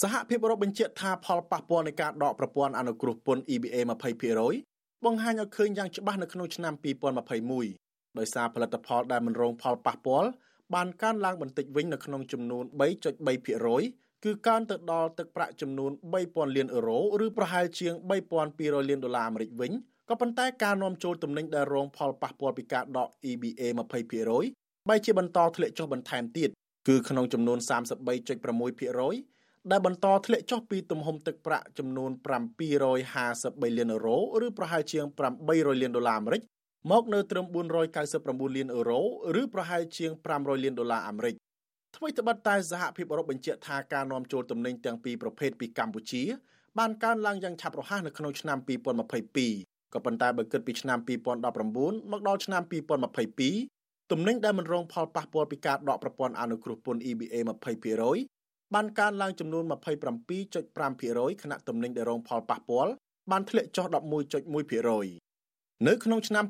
[0.00, 3.76] សហភាពអឺរ៉ុបបញ្ជាក់ថាផលប៉ះពាល់នៃការដកប្រព័ន្ធអនុគ្រោះពន្ធ EBA
[4.40, 6.74] 20%បង្ហាញឲ្យឃើញយ៉ាងច្បាស់នៅក្នុងឆ្នាំ
[7.40, 10.30] 2021ដោយសារផលិតផលដែលមិនរងផលប៉ះពាល់
[10.74, 12.64] បានកើនឡើងបន្តិចវិញនៅក្នុងចំនួន
[13.04, 15.90] 3.3%គឺកើនទៅដល់ទឹកប្រាក់ចំនួន
[16.24, 17.94] 3000លានអឺរ៉ូឬប្រហែលជាង
[18.40, 19.72] 3200លានដុល្លារអាមេរិកវិញ
[20.08, 23.62] ក៏ប៉ុន្តែការនាំចូលទំនិញដែលរងផលប៉ះពាល់ពីការដក EBA
[24.26, 26.50] 20%បែរជាបន្តធ្លាក់ចុះបន្ថែមទៀត
[26.88, 27.58] គឺក្នុងចំនួន
[28.44, 32.10] 33.6%ដែលបន្តធ្លាក់ចុះពីទំហំទឹកប្រាក់ចំនួន
[32.74, 35.04] 753លានអឺរ៉ូឬប្រហែលជាង
[35.44, 36.42] 800លានដុល្លារអាមេរិក
[36.88, 37.46] មកនៅត្រឹម
[38.00, 39.00] 499លានអឺរ៉ូ
[39.40, 41.34] ឬប្រហែលជាង500លានដុល្លារអាមេរិក
[41.96, 46.22] ថ្មីត្បិតតែសហភាពអឺរ៉ុបបញ្ជាក់ថាការនាំចូលទំនិញទាំងពីរប្រភេទពីកម្ពុជា
[46.78, 52.62] បានកើនឡើងយ៉ាងឆាប់រហ័សនៅក្នុងឆ្នាំ2022ក៏ប៉ុន្តែបើគិតពីឆ្នាំ2019មកដល់ឆ្នាំ
[53.22, 57.34] 2022ទំនិញដែលមិនរងផលប៉ះពាល់ពីការដកប្រព័ន្ធអនុគ្រោះពន្ធ EBA
[58.04, 59.64] 20%បានកើនឡើងចំនួន
[60.32, 62.92] 27.5%ខណៈទំនិញដែលរងផលប៉ះពាល់
[63.30, 65.29] បានធ្លាក់ចុះ11.1%
[65.88, 66.44] នៅក្នុងឆ្នាំ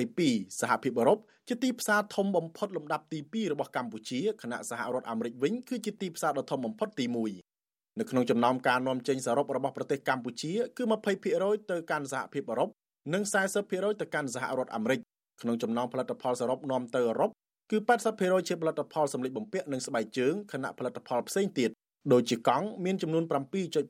[0.00, 1.18] 2022សហភាពអឺរ៉ុប
[1.48, 7.04] ជាទីផ្សារធំបំផុតលំដាប់ទី2របស់កម្ពុជាខណៈសហរដ្ឋអាមេរិកវិញគឺជាទីផ្សារដ៏ធំបំផុតទី
[7.52, 10.82] 1នៅក្នុងចំណោមការនាំចេញសរុបរបស់ប្រទេសកម្ពុជាគឺ
[11.26, 12.68] 20%ទៅកាន់សហភាពអឺរ៉ុប
[13.14, 13.22] និង
[13.62, 15.00] 40%ទៅកាន់សហរដ្ឋអាមេរិក
[15.42, 17.30] ក្នុងចំណោមផលិតផលសរុបនាំទៅអឺរ៉ុប
[17.70, 17.78] គឺ
[18.12, 21.70] 80%ជាផលិតផលសម្លៀកបំពាក់និងស្បែកជើងខណៈផលិតផលផ្សេងទៀត
[22.12, 23.24] ដូចជាកង់មានចំនួន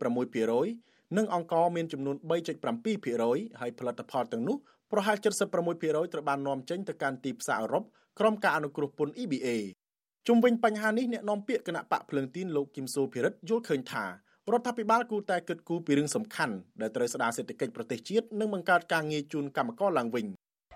[0.01, 2.17] 7.6%និងអង្ករមានចំនួន
[2.87, 4.57] 3.7%ហើយផលិតផលទាំងនោះ
[4.93, 5.25] ប្រហែល76%
[6.13, 7.85] ត្រូវបាននាំចេញទៅកាន់ទីផ្សារអឺរ៉ុប
[8.19, 9.49] ក្រុមការអនុគ្រោះពន្ធ EBA
[10.27, 14.09] ជុំវិញបញ្ហានេះអ្នកនាំពាក្យគណៈបកភ្លើងទីនលោកគឹមសូភិរិទ្ធយល់ឃើញថារ
[14.59, 20.27] ដ្ឋាភិបាលគួរតែគិតគូរពីរឿងសំខាន់ដែលត្រូវស្ដារសេដ្ឋកិច្ចប្រទេសជាតិនិងបង្កើតការងារជូនកម្មករឡើងវិញ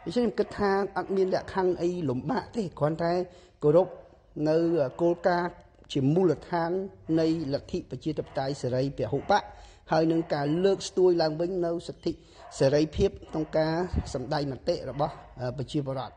[0.05, 3.13] អញ្ចឹងខ្ញុំគិតថាអត់មានលក្ខខណ្ឌអីលំបាកទេគ្រាន់តែ
[3.63, 3.89] គោរព
[4.49, 4.57] នៅ
[5.01, 5.51] គោលការណ៍
[5.93, 6.71] ជាមូលដ្ឋាន
[7.21, 9.43] នៃលទ្ធិប្រជាធិបតេយ្យសេរីពហុបក
[9.91, 12.13] ហើយនឹងការលើកស្ទួយឡើងវិញនៅសិទ្ធិ
[12.59, 13.75] សេរីភាពក្នុងការ
[14.15, 15.15] សម្ដែងមតិរបស់
[15.59, 16.15] ប្រជាពលរដ្ឋ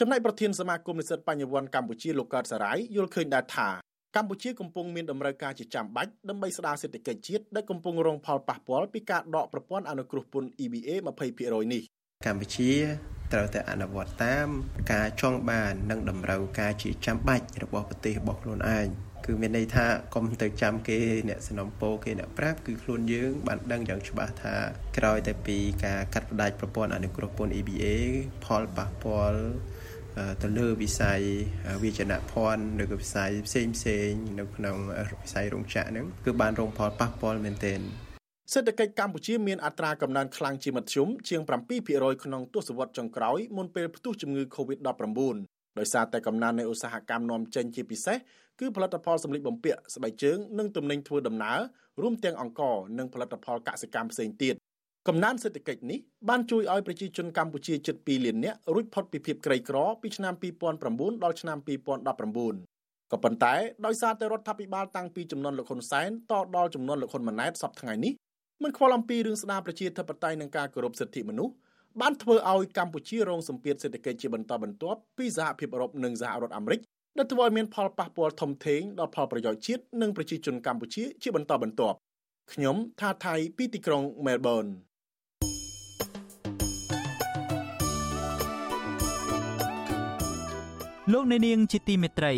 [0.00, 3.68] ចំណែកប្រធានសមាគមនិស្សិតបញ្ញវន្តកម្ពុជាលោកកើតសរាយយល់ឃើញដែរថា
[4.16, 10.90] កម្ពុជាកំពុងមានតម្រូវការជាចាំបាច់ដើម្បីស្ដារសេដ្ឋកិច្ចជាតិដែលកំពុងរងផលប៉ះពាល់ពីការដកប្រព័ន្ធអនុគ្រោះពន្ធ EBA
[11.32, 11.82] 20%នេះ
[12.26, 12.70] កម្ពុជា
[13.32, 14.46] ត្រូវតែអនុវត្តតាម
[14.92, 18.86] ការចង់បាននិងតម្រូវការជាចាំបាច់របស់ប្រទេសរបស់ខ្លួនឯង
[19.24, 20.98] គឺមានន័យថាកុំទៅចាំគេ
[21.28, 24.54] អ្នកสนំពោគេអ្នកប្រាប់គឺខ្លួនយើងបានដឹងយ៉ាងច្បាស់ថា
[24.98, 27.84] ក្រោយតែពីការកាត់ផ្តាច់ប្រព័ន្ធអនុគ្រោះពន្ធ EBA
[28.44, 29.40] ផលប៉ះពាល់
[30.42, 31.20] ទៅលើវិស័យ
[31.82, 34.08] វិជ្ជាភ័ណ្ឌឬក៏វិស័យផ្សេងផ្សេង
[34.38, 34.76] នៅក្នុង
[35.22, 37.80] វិស័យរោងចក្រហ្នឹងគឺបានរងផលប៉ះពាល់មែនទែន
[38.52, 48.16] សេដ្ឋកិច្ចកម្ពុជាមានអត្រាកំណើនខ្លាំងជាមធ្យមជាង7%ក្នុងទសវត្សរ៍ចុងក្រោយមុនពេលផ្ទុះជំងឺ Covid-19 ដោយសារតែកំណើននៃឧស្សាហកម្មនាំចេញជាពិសេស
[48.60, 51.58] គឺផលិតផលសម្លៀកបំពាក់ស្បែកជើងនិងទំនិញធ្វើដំណើរ
[52.02, 54.54] រួមទាំងអង្ករនិងផលិតផលកសិកម្មផ្សេងទៀត
[55.08, 55.98] កំណើនសេដ្ឋកិច្ចនេះ
[56.28, 60.34] បានជួយឲ្យប្រជាជនកម្ពុជាជិត2លាននាក់រួចផុតពីភាពក្រីក្រពីឆ្នាំ
[60.78, 63.54] 2009ដល់ឆ្នាំ2019ក៏ប៉ុន្តែ
[63.86, 68.12] ដោយសារតែរដ្ឋាភិបាលតាំងពីចំនួនលោកហ៊ុនសែនតដល់ចំនួនលោកហ៊ុនម៉ាណែតសប្តាហ៍ថ្ងៃនេះ
[68.62, 71.54] មិនខ្វល់អំពីរឿងស្ដារប្រជាធិបតេយ្យនិងការគោរពសិទ្ធិមនុស្ស
[72.00, 76.80] បានធ្វើឲ្យកម្ពុជារងសម្ពាធសេដ្ឋកិច្ចជាបន្តបន្ទាប់ពីសហភាពអឺរ៉ុបនិងសហរដ្ឋអាមេរិក
[77.18, 81.96] ដែលធ្វើឲ្យមានផលប៉ះពាល់ធំធេងដល់ផលប្រយោជន៍ជាតិនិងប្រជាជនកម្ពុជាជាបន្តបន្ទាប់
[82.52, 84.64] ខ្ញុំថាថៃពីទីក្រុងមែលប៊ន
[91.12, 92.34] លោកអ្នកនាងជាទីមេត្រី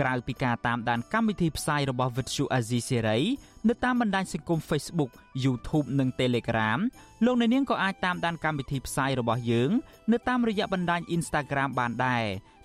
[0.00, 3.22] ក្រៅពីការតាមដានកម្មវិធីផ្សាយរបស់ Vuthu Azizi Serai
[3.68, 5.10] នៅតាមបណ្ដាញសង្គម Facebook
[5.44, 6.80] YouTube និង Telegram
[7.24, 9.70] លោកអ្នកនាងក៏អាចតាមដានកម្មវិធីផ្សាយរបស់យើង
[10.12, 12.24] នៅតាមរយៈបណ្ដាញ Instagram បានដែរ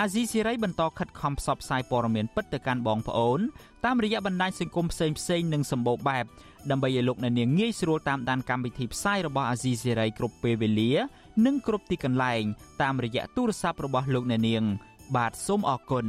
[0.00, 3.40] អាស៊ីសេរីបន្តខិតខំផ្សព្វផ្សាយព័ត៌មានពិតទៅកាន់បងប្អូន
[3.84, 6.24] តាមរយៈបណ្ដាញសង្គមផ្សេងផ្សេងនិងសម្បូរបែប
[6.70, 10.92] ដើម្បីឲ្យលោកអ្នកនាងងាយស្រួលតាមដានកម្មវិធីផ្សាយរបស់អាស៊ីសេរីគ្រប់ពេលវេលា
[11.44, 12.42] និងគ្រប់ទីកន្លែង
[12.82, 14.62] តាមរយៈទូរស័ព្ទរបស់លោកអ្នកនាង
[15.16, 16.06] បាទសូមអរគុណ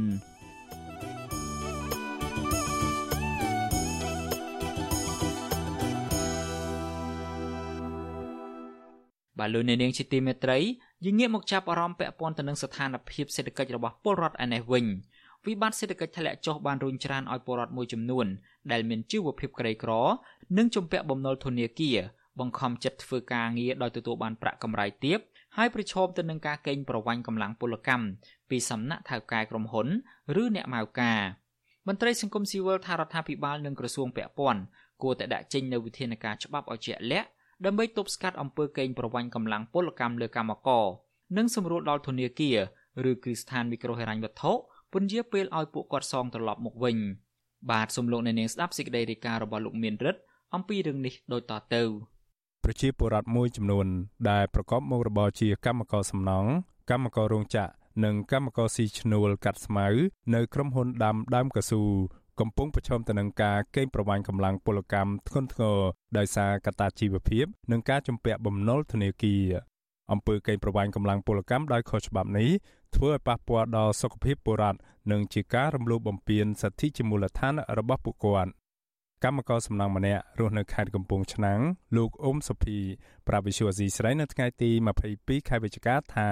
[9.38, 10.58] បាទលោកអ្នកនាងជាទីមេត្រី
[11.04, 14.86] យើងងាកមកចាប់អារម្មណ៍ពាក់ព័ន្ធទៅនឹងស្ថានភាពសេដ្ឋកិច្ចរបស់ពលរដ្ឋឯនេះវិញ
[15.46, 18.26] វិបត្តិសេដ្ឋកិច្ចធ្លាក់ចុះបានរុញច្រានឲ្យពលរដ្ឋមួយចំនួន
[18.72, 19.92] ដែលមានជីវភាពក្រីក្រ
[20.58, 21.98] និងជំពាក់បំណុលធនាគារ
[22.40, 25.18] បង្ខំចិត្តធ្វើការងារដោយទទួលបានប្រាក់កម្រៃទាប
[25.56, 28.04] ហើយប្រឈមទៅនឹងការកេងប្រវ័ញ្ចកម្លាំងពលកម្ម
[28.50, 29.88] ពីសំណាក់ថៅកែក្រុមហ៊ុន
[30.42, 31.20] ឬអ្នកម៉ៅការ
[31.86, 34.60] មន្ត្រីសង្គមស៊ីវិលថារដ្ឋាភិបាលនិងក្រសួងពាក់ព័ន្ធ
[35.02, 37.28] គួរតែដាក់ចេញនូវវិធានការច្បាប់ឲ្យជាក់លាក់
[37.64, 40.86] ដើម្បីទប់ស្កាត់អំពើកេងប្រវ័ញ្ចកម្លាំងពលកម្មលើកម្មករ
[41.36, 42.58] និងសម្រួលដល់ធនាគារ
[43.10, 44.52] ឬគ្រឹះស្ថានមីក្រូហិរញ្ញវត្ថុ
[44.92, 46.96] ពន្យាពេលឲ្យពួកគាត់សងត្រឡប់មកវិញ
[47.70, 50.20] បាទសូមលោកអ្នកនាងស្ដាប់សេចក្តីរាយការណ៍របស់លោកមានរិទ្ធ
[50.54, 51.82] អំពីរឿងនេះដូចតទៅ
[52.64, 53.86] ប្រជាពលរដ្ឋមួយចំនួន
[54.30, 56.50] ដែលប្រកបមុខរបរជាកម្មករសំណង់
[56.90, 57.72] កម្មកររោងចក្រ
[58.04, 59.86] និងកម្មករស៊ីឈ្នួលកាត់ស្មៅ
[60.34, 61.82] នៅក្រុមហ៊ុនដាំដើមកស៊ូ
[62.40, 65.78] កំពុងប្រឈមទៅនឹងការកេងប្រវ័ញ្ចកម្លាំងពលកម្មធ្ងន់ធ្ងរ
[66.18, 69.44] ដោយសារកត្តាជីវភាព និងការជំពាក់បំណុលធនាគារ
[70.12, 72.50] អំពើកេងប្រវ័ញ្ចកម្លាំងពលកម្មដោយខុសច្បាប់នេះ
[72.94, 74.78] ធ្វើឲ្យប៉ះពាល់ដល់សុខភាពពលរដ្ឋ
[75.10, 78.50] និងជាការរំលោភបំពានសិទ្ធិជាមូលដ្ឋានរបស់ពួកគាត់
[79.24, 81.60] កម្មករសំណង់ម្នាក់រស់នៅខេត្តកំពង់ឆ្នាំង
[81.96, 82.78] លោកអ៊ុំសុភី
[83.28, 84.70] ប្រាប់វិសុវអាស៊ីស្រីនៅថ្ងៃទី
[85.10, 86.28] 22ខែវិច្ឆិកាថា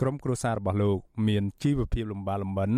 [0.00, 0.98] ក្រុមគ្រួសាររបស់លោក
[1.28, 2.72] មានជីវភាពលំបាកលំបិន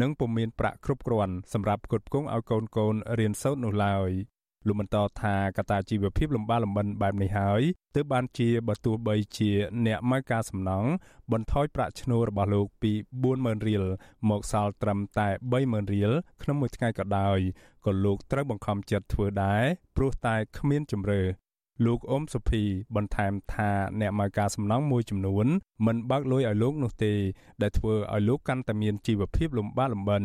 [0.00, 4.10] និងពុំមានប្រាក់គ្រប់គ្រាន់សម្រាប់ផ្គត់ផ្គង់ឲ្យកូនកូនរៀនសូត្រនោះឡើយ
[4.66, 7.62] លោកបន្តថាកត្តាជីវភាពលំបាកលំបិនបែបនេះហើយ
[7.94, 9.50] ទើបបានជាបើទោះបីជា
[9.86, 10.88] អ្នកម៉ៅការសំណង់
[11.32, 12.92] បន្ថយប្រាក់ឈ្នួលរបស់លោកពី
[13.28, 13.84] 40000រៀល
[14.30, 15.28] មកសល់ត្រឹមតែ
[15.60, 17.38] 30000រៀលក្នុងមួយថ្ងៃក៏ដោយ
[17.84, 19.64] ក៏លោកត្រូវបង្ខំចិត្តធ្វើដែរ
[19.96, 21.22] ព្រោះតែគ្មានជំរឿ
[21.86, 22.62] លោកអ៊ំសុភី
[22.96, 25.46] បន្ថែមថាអ្នកមកការសំណងមួយចំនួន
[25.86, 27.12] មិនបើកលុយឲ្យលោកនោះទេ
[27.62, 30.24] ដែលធ្វើឲ្យលោកកាន់តែមានជីវភាពលំបាកលំបិន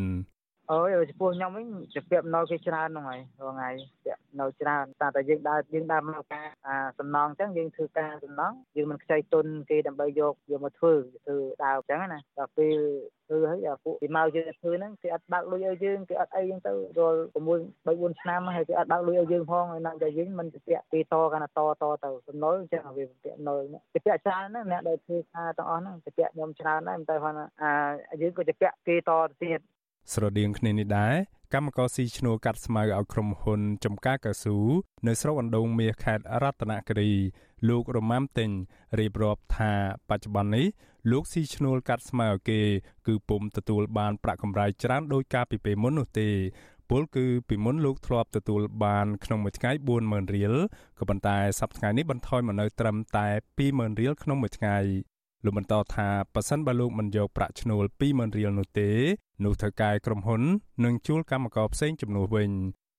[0.72, 3.70] អើយចំពោះខ្ញុំវិញជាពាក់នៅគេច្រើនហ្នឹងហើយរាល់ថ្ងៃ
[4.06, 10.94] ពាក់នៅច្រើនតែតែយើងដើរយើងដើរមកការអាសំណងអញ្ចឹងយើងធ្វើការសំណងយើងមិនខ្ចីទុនគេដើម្បីយកយកមកធ្វើ
[11.26, 12.78] ធ្វើដើរអញ្ចឹងណាដល់ពេល
[13.28, 17.38] ធ្វើហើយពួកពីមកយើងធ្វើហ្នឹងគេអត់បើកលុយឲ្យយើងគេអត់អីអញ្ចឹងទៅរាល់6
[17.86, 23.56] 3 4ឆ្នាំហើយគេអត់បើកលុយឲ្យយើងផងហើយណាតែយើងមិនពាក់គេតកាន់តតទៅសំណុលអញ្ចឹងវាពាក់នៅ
[23.94, 29.62] គេពាក់ច្រើនណាស់អ្នកដែលធ្វើការទាំងអស់ហ្នឹងគេពាក់ខ្ញុំច្រើនដែរតែគាត់អាយើងក៏จะពាក់គេតទៅទៀត
[30.14, 31.16] ស្រដៀងគ្នានេះដែរ
[31.54, 34.58] កម្មករស៊ីឈ្នួលកាត់ស្មៅឲ្យក្រុមហ៊ុនចំការកស៊ូ
[35.08, 37.12] នៅស្រុកអណ្ដូងមាសខេត្តរតនគិរី
[37.70, 38.50] លោករម៉ាំទិញ
[39.00, 39.74] រៀបរាប់ថា
[40.10, 40.66] បច្ចុប្បន្ននេះ
[41.12, 42.62] លោកស៊ីឈ្នួលកាត់ស្មៅឲ្យគេ
[43.08, 46.30] គឺពុំទទួលបានប្រាក់កម្រៃច្រើនដោយការពីពេលមុននោះទេ
[46.90, 49.72] ពលគឺពីមុនលោកធ្លាប់ទទួលបានក្នុងមួយថ្ងៃ
[50.04, 50.54] 40000រៀល
[51.00, 53.28] ក៏ប៉ុន្តែសប្តាហ៍នេះបន្ថយមកនៅត្រឹមតែ
[53.58, 54.78] 20000រៀលក្នុងមួយថ្ងៃ
[55.46, 58.90] លោកបន្តថាប៉ះសិនបើលោកមិនយកប្រាក់ឈ្នួល20000រៀលនោះទេ
[59.46, 60.42] នោះធ្វើការក្រុមហ៊ុន
[60.86, 62.52] នឹងជួលកម្មករផ្សេងជំនួសវិញ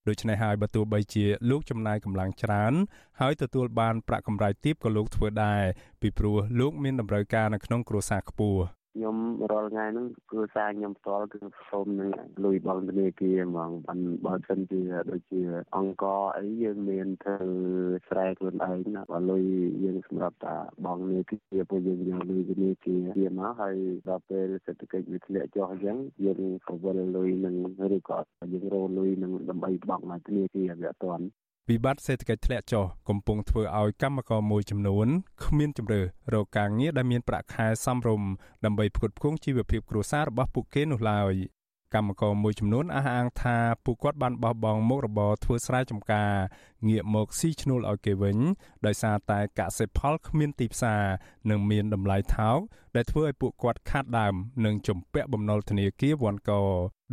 [0.09, 2.73] ដូច្នេះហើយបើទោះបីជាលោកចំណាយកម្លាំងច្រើន
[3.21, 5.63] ហើយទទួលបានប្រាក់កម្រៃទាបក៏លោកធ្វើដែរ
[6.01, 8.63] ពីព្រោះលោកមានតម្រូវការនៅក្នុងគ្រួសារខ្ពស់
[8.97, 9.19] ខ្ញុំ
[9.51, 11.39] រាល់ថ្ងៃហ្នឹងគ្រួសារខ្ញុំផ្ទាល់គឺ
[11.71, 12.11] សូមនឹង
[12.45, 14.81] លុយបងធនាគារហ្មងបានបើសិនជា
[15.11, 15.41] ដូចជា
[15.77, 16.05] អង្គ
[16.37, 17.41] អីយើងមានធ្វើ
[18.09, 19.43] ស្រែខ្លួនឯងណាបើលុយ
[19.85, 21.37] យើងសម្រាប់តាបងនេះគឺ
[21.71, 23.77] ពួកយើងយកលុយធនាគារវាមកហើយ
[24.09, 27.55] ដល់ពេលសេដ្ឋកិច្ចវាធ្លាក់ចុះអញ្ចឹងយើងក៏វិលលុយនឹង
[27.97, 28.19] ឬក៏
[28.53, 31.27] យើងរលុយនឹងដើម្បីបង់មកធនាគារវាអត់ទាន់
[31.71, 35.07] វិបត្តិសេដ្ឋកិច្ចធ្លាក់ចុះកំពុងធ្វើឲ្យកម្មករមួយចំនួន
[35.45, 36.01] គ្មានជំរឿ
[36.35, 38.29] រកការងារដែលមានប្រាក់ខែសមរម្យ
[38.65, 41.35] ដើម្បីផ្គត់ផ្គង់ជីវភាពគ្រួសាររបស់ពួកគេនោះឡើយ
[41.95, 46.33] កម្មករមួយចំនួនអះអាងថាពួកគាត់បានបោះបង់មុខរបរធ្វើស្រែចម្ការ
[46.89, 48.39] ងាកមកស៊ីឈ្នួលឲ្យគេវិញ
[48.87, 51.03] ដោយសារតែកសិផលគ្មានទីផ្សារ
[51.51, 52.59] និងមានតម្លៃថោក
[52.97, 56.53] ដែលធ្វើឲ្យពួកគាត់ខាតដើមនិងជំពាក់បំណុលធនាគារវ៉ាន់ក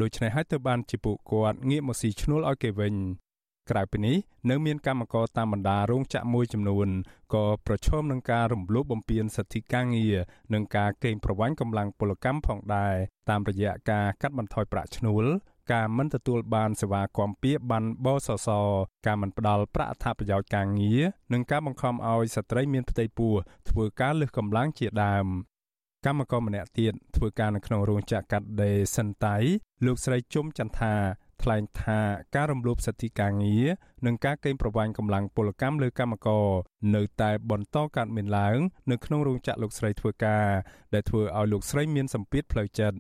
[0.02, 2.96] ដូច្នេះហើយទើបបានជាពួកគាត់ងាកមកស៊ីឈ្នួលឲ្យគេវិញ
[3.70, 4.18] ក្រៅពីនេះ
[4.50, 6.88] នៅមានកម្មករតាមបណ្ដារោងចក្រមួយចំនួន
[7.34, 10.16] ក៏ប្រឈមនឹងការរំលោភបំពានសិទ្ធិការងារ
[10.54, 12.96] និងការកេងប្រវ័ញ្ចកម្លាំងពលកម្មផងដែរ
[13.30, 15.26] តាមរយៈការកាត់បន្ថយប្រាក់ឈ្នួល
[15.74, 18.50] ការមិនទទួលបានសេវាគាំពៀបានបសស
[19.08, 21.02] ការមិនផ្ដល់ប្រាក់អត្ថប្រយោជន៍ការងារ
[21.34, 23.34] និងការបង្ខំឲ្យស្ត្រីមានផ្ទៃពោះ
[23.70, 25.28] ធ្វើការលើសកម្លាំងជាដើម
[26.06, 29.38] កម្មករម្នាក់ទៀតធ្វើការនៅក្នុងរោងចក្រកាត់ដេរសិនតៃ
[29.86, 30.96] លោកស្រីជុំចន្ទថា
[31.44, 32.00] ថ្លែងថា
[32.36, 33.66] ការរំលោភសិទ្ធិការងារ
[34.06, 36.48] និងការកេងប្រវ័ញ្ចកម្លាំងពលកម្មលើកម្មករ
[36.96, 38.58] នៅតែបន្តកើតមានឡើង
[38.92, 40.48] នៅក្នុងរោងចក្រលោកស្រីធ្វើការ
[40.94, 42.98] ដែលធ្វើឲ្យលោកស្រីមានសម្ពាធផ្លូវចិត្ត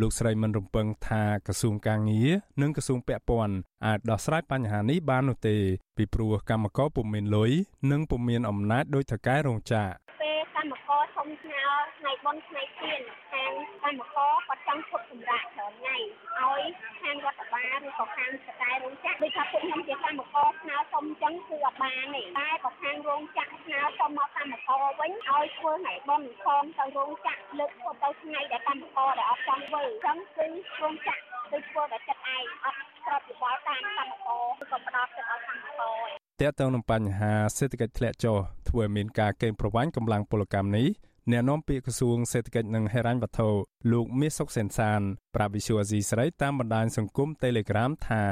[0.00, 2.30] លោកស្រីមិនរំពឹងថាក្រសួងការងារ
[2.62, 3.54] និងក្រសួងពាក់ព័ន្ធ
[3.86, 5.56] អាចដោះស្រាយបញ្ហានេះបាននោះទេ
[5.96, 7.50] ពីព្រោះកម្មករពុំមានលុយ
[7.90, 9.90] និងពុំមានអំណាចដោយថកែរោងចក្រ
[10.22, 11.64] ពេល កម្មករធំស្នើ
[11.98, 15.96] ថ្ងៃបុណ្យថ្ងៃទៀនខាងកម្មករគាត់ចង់ឈប់សម្រាកច្រើនថ្ងៃ
[16.38, 16.62] ឲ្យ
[17.00, 27.70] ខាងរដ្ឋបាលឬក៏ខាងស្តែរោងចក្រដូចថាពួកខ្ញុំជាកម្មករស្នើសុំអញ្ចឹងគឺអត់បានទេតែបើខាងរោងចក្រស្នើសុំមកកម្មករវិញឲ្យធ្វើថ្ងៃបុណ្យខំទៅរោងចក្រលើក
[28.02, 30.46] ទៅថ្ងៃដែលកម្មករដែលអត់ចង់ធ្វើអញ្ចឹងគឺ
[30.82, 35.82] រោងចក្រគឺធ្វើតែចិត្តឯងអត់ស្របយោបល់តាមកម្មករឬក៏ផ្ដោតចិត្តឲ្យកម្មក
[36.18, 38.36] រ ទាក់ទងនឹងបញ្ហាសេដ្ឋកិច្ចធ្លាក់ចុះ
[38.68, 40.88] ធ្វើឲ្យមានការកេងប្រវ័ញ្ចកម្លាំងពលកម្មនេះ
[41.30, 43.48] អ្នកនាំពាក្យក្រសួងសេដ្ឋកិច្ចនិងហិរញ្ញវត្ថុ
[43.92, 45.00] លោកមាសសុកសេនសាន
[45.34, 48.24] ប្រាប់វិសុអាស៊ីស្រីតាមបណ្ដាញសង្គម Telegram ថា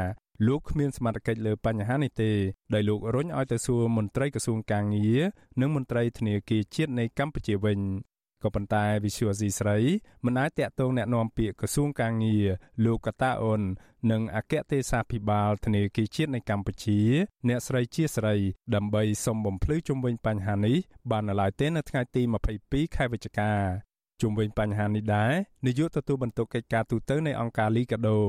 [0.47, 2.31] លោកគ្មានសមត្ថកិច្ចលើបញ្ហានេះទេ
[2.75, 5.23] ដោយលោករុញឲ្យទៅសួរមន្ត្រីក្រសួងកាងារ
[5.61, 7.79] និងមន្ត្រីធនាគារជាតិនៃកម្ពុជាវិញ
[8.44, 9.78] ក៏ប៉ុន្តែវិសុយស៊ីស្រី
[10.26, 12.46] មិនអាចតាក់ទងแนะនាំពាក្យក្រសួងកាងារ
[12.86, 13.62] លោកកតាអូន
[14.12, 17.00] និងអគ្គទេសាភិបាលធនាគារជាតិនៃកម្ពុជា
[17.48, 18.36] អ្នកស្រីជាស្រី
[18.76, 20.78] ដើម្បីសុំបំភ្លឺជុំវិញបញ្ហានេះ
[21.12, 22.22] បាននៅឡើយទេនៅថ្ងៃទី
[22.60, 23.52] 22ខែវិច្ឆិកា
[24.22, 25.34] ជុំវិញបញ្ហានេះដែរ
[25.66, 28.20] នាយកទទួលបន្ទុកកិច្ចការទូតនៃអង្គការលីកាដូ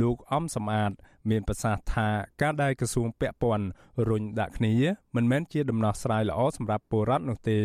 [0.00, 0.92] លោកអំសំអាត
[1.30, 2.08] មានប្រសាសន៍ថា
[2.42, 3.66] ការដែលក្រសួងពាក់ព័ន្ធ
[4.08, 4.74] រុញដាក់គ្នា
[5.16, 7.60] មិនមែនជាដំណោះស្រាយល្អសម្រាប់ពលរដ្ឋនោះទេ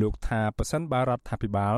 [0.00, 1.76] លោកថាប៉ះសិនបារដ្ឋាភិបាល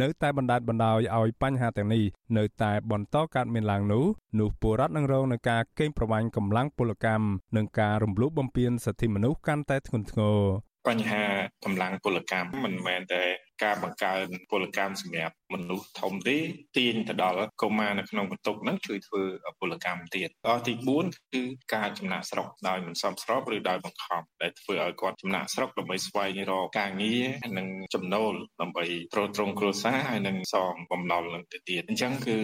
[0.00, 2.04] នៅតែបណ្ដាលបណ្ដោយឲ្យបញ្ហាទាំងនេះ
[2.38, 4.04] នៅតែបន្តកើតមានឡើងនោះ
[4.40, 10.40] នោះពលរដ្ឋនឹងរងនឹងការកេងប្រវ័ញ្ចកម្លាំងពលកម្មនិងការរំលោភបំពានសិទ្ធិមនុស្សកាន់តែធ្ងន់ធ្ងរ
[10.88, 11.22] បញ្ហា
[11.64, 13.24] កម្លាំងពលកម្មមិនមែនតែ
[13.64, 16.38] ការបង្កើនពលកម្មសម្រាប់មនុស្សធំទេ
[16.76, 19.22] ទាញទៅដល់កុមារនៅក្នុងបន្ទុកហ្នឹងជួយធ្វើ
[19.60, 20.72] ពលកម្មទៀតដល់ទី
[21.04, 21.42] 4គឺ
[21.74, 27.24] ការចំណាក់ស្រុកដោយមិនសមស្របឬដោយបង្ខំដែលធ្វើឲ្យគាត់ចំណាក់ស្រុកដើម្បីស្វែងរកការងារ
[27.58, 32.38] និងចំណូលដើម្បីទ្រទ្រង់គ្រួសារហើយនិងសងបំណុលនឹងទៅទៀតអញ្ចឹងគឺ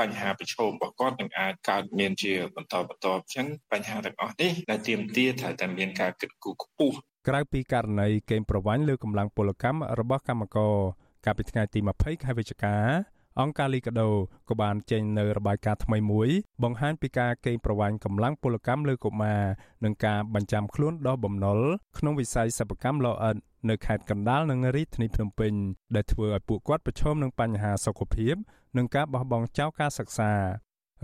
[0.00, 6.98] បញ្ហាប្រឈមរបស់គាត់នឹងអាចកើតមានជាបន្តបន្ទាប់អញ្ចឹងបញ្ហាទាំងអស់នេះដែលទាមទារត្រូវតែមានការគិតគូរខ្ពស់
[7.28, 10.74] ក្រៅពីករណីកេងប្រវ័ញ្ចលើកម្លាំងពលកម្មរបស់កម្មករ
[11.24, 12.76] កាលពីថ្ងៃទី20ខែវិច្ឆិកា
[13.40, 14.10] អង្គការលីកាដូ
[14.48, 16.28] ក៏បានចេញនៅរបាយការណ៍ថ្មីមួយ
[16.62, 19.42] បង្ហាញពីការកេងប្រវ័ញ្ចកម្លាំងពលកម្មលើកុមារ
[19.84, 21.58] និងការបញ្ចាំខ្លួនដោះបំណុល
[21.98, 23.36] ក្នុងវិស័យសិប្បកម្មលោអិត
[23.70, 25.52] នៅខេត្តកណ្ដាលនិងរាជធានីភ្នំពេញ
[25.94, 28.34] ដែលធ្វើឲ្យពួកគាត់ប្រឈមនឹងបញ្ហាសុខភាព
[28.76, 30.32] និងការបោះបង់ចោលការសិក្សា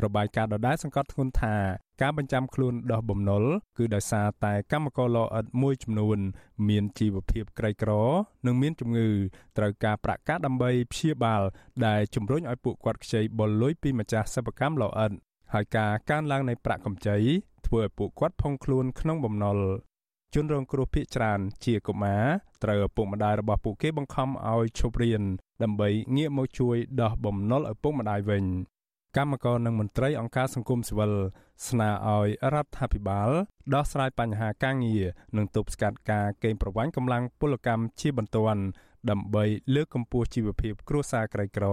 [0.05, 1.57] របាយការណ៍ដដែលសង្កត់ធ្ងន់ថា
[2.03, 3.45] ការបញ្ចាំខ្លួនដោះបំណុល
[3.79, 6.19] គឺដោយសារតែកម្មករលអិតមួយចំនួន
[6.69, 7.91] មានជីវភាពក្រីក្រ
[8.47, 9.09] និងមានជំងឺ
[9.59, 11.43] ត្រូវការប្រាក់កាសដើម្បីព្យាបាល
[11.87, 15.13] ដែលជំរុញឲ្យពួកគាត់ខ្ចីបុលលុយពីម្ចាស់សិប្បកម្មលអិត
[15.53, 17.17] ហើយការកើនឡើងនៃប្រាក់កម្ចី
[17.67, 19.59] ធ្វើឲ្យពួកគាត់ផុងខ្លួនក្នុងបំណុល
[20.35, 22.25] ជនរងគ្រោះភៀសច្រើនជាកុមារ
[22.63, 25.23] ត្រូវឪពុកម្ដាយរបស់ពួកគេបង្ខំឲ្យឈប់រៀន
[25.63, 28.45] ដើម្បីងាកមកជួយដោះបំណុលឪពុកម្ដាយវិញ
[29.17, 31.13] កម្មករនិងមន្ត្រីអង្គការសង្គមស៊ីវិល
[31.69, 33.31] ស្នើឲ្យរដ្ឋាភិបាល
[33.75, 35.05] ដោះស្រាយបញ្ហាការងារ
[35.37, 38.63] និងទប់ស្កាត់ការកេងប្រវ័ញ្ចកម្លាំងពលកម្មជាបន្ទាន់
[39.11, 39.45] ដើម្បី
[39.75, 41.67] លើកកម្ពស់ជីវភាពគ្រួសារក្រីក្រ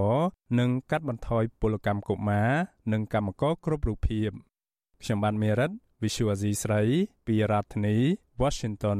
[0.59, 2.51] និងកាត់បន្ថយពលកម្មកុមារ
[2.91, 4.29] និងកម្មករគ្រប់រូបភាព
[5.01, 5.71] ខ្ញុំបានមេរិត
[6.01, 6.81] Visual Asia ស្រី
[7.27, 7.95] ពីរដ្ឋធានី
[8.41, 8.99] Washington